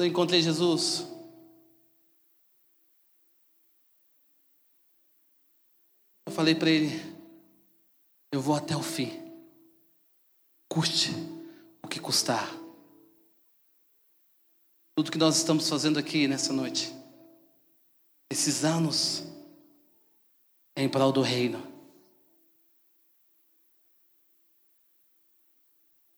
Quando 0.00 0.06
eu 0.06 0.12
encontrei 0.12 0.40
Jesus, 0.40 1.06
eu 6.26 6.32
falei 6.32 6.54
para 6.54 6.70
ele: 6.70 6.88
eu 8.32 8.40
vou 8.40 8.54
até 8.54 8.74
o 8.74 8.82
fim, 8.82 9.10
custe 10.70 11.10
o 11.82 11.86
que 11.86 12.00
custar. 12.00 12.48
Tudo 14.96 15.12
que 15.12 15.18
nós 15.18 15.36
estamos 15.36 15.68
fazendo 15.68 15.98
aqui 15.98 16.26
nessa 16.26 16.50
noite, 16.50 16.90
esses 18.32 18.64
anos, 18.64 19.22
é 20.76 20.82
em 20.82 20.88
prol 20.88 21.12
do 21.12 21.20
reino. 21.20 21.62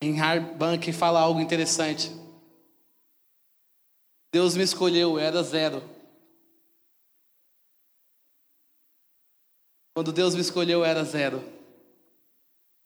Em 0.01 0.21
Harbank 0.21 0.93
fala 0.93 1.19
algo 1.19 1.41
interessante. 1.41 2.22
Deus 4.33 4.57
me 4.57 4.63
escolheu, 4.63 5.19
era 5.19 5.43
zero. 5.43 5.83
Quando 9.95 10.11
Deus 10.11 10.35
me 10.35 10.41
escolheu, 10.41 10.83
era 10.83 11.05
zero. 11.05 11.45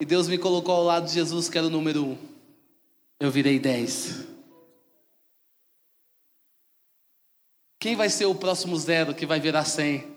E 0.01 0.05
Deus 0.05 0.27
me 0.27 0.37
colocou 0.39 0.75
ao 0.75 0.83
lado 0.83 1.07
de 1.07 1.13
Jesus, 1.13 1.49
que 1.49 1.57
era 1.57 1.69
o 1.69 1.71
número 1.71 2.05
um. 2.05 2.19
Eu 3.21 3.31
virei 3.31 3.61
dez. 3.61 4.27
Quem 7.79 7.95
vai 7.95 8.11
ser 8.11 8.27
o 8.27 8.35
próximo 8.35 8.77
zero 8.77 9.15
que 9.15 9.25
vai 9.25 9.39
virar 9.39 9.65
cem? 9.65 10.16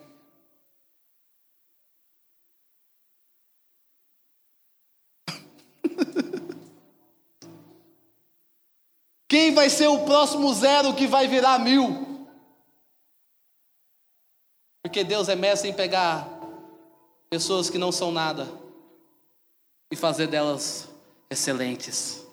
Quem 9.29 9.53
vai 9.53 9.69
ser 9.69 9.87
o 9.87 10.05
próximo 10.05 10.51
zero 10.55 10.95
que 10.95 11.05
vai 11.05 11.27
virar 11.27 11.59
mil? 11.59 12.27
Porque 14.81 15.03
Deus 15.03 15.29
é 15.29 15.35
mestre 15.35 15.69
em 15.69 15.73
pegar 15.73 16.27
pessoas 17.29 17.69
que 17.69 17.77
não 17.77 17.91
são 17.91 18.11
nada 18.11 18.51
e 19.91 19.95
fazer 19.95 20.25
delas 20.25 20.89
excelentes. 21.29 22.25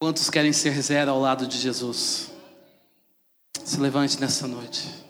Quantos 0.00 0.30
querem 0.30 0.52
ser 0.52 0.80
zero 0.80 1.10
ao 1.10 1.20
lado 1.20 1.46
de 1.46 1.58
Jesus? 1.58 2.30
Se 3.62 3.78
levante 3.78 4.18
nessa 4.18 4.48
noite. 4.48 5.03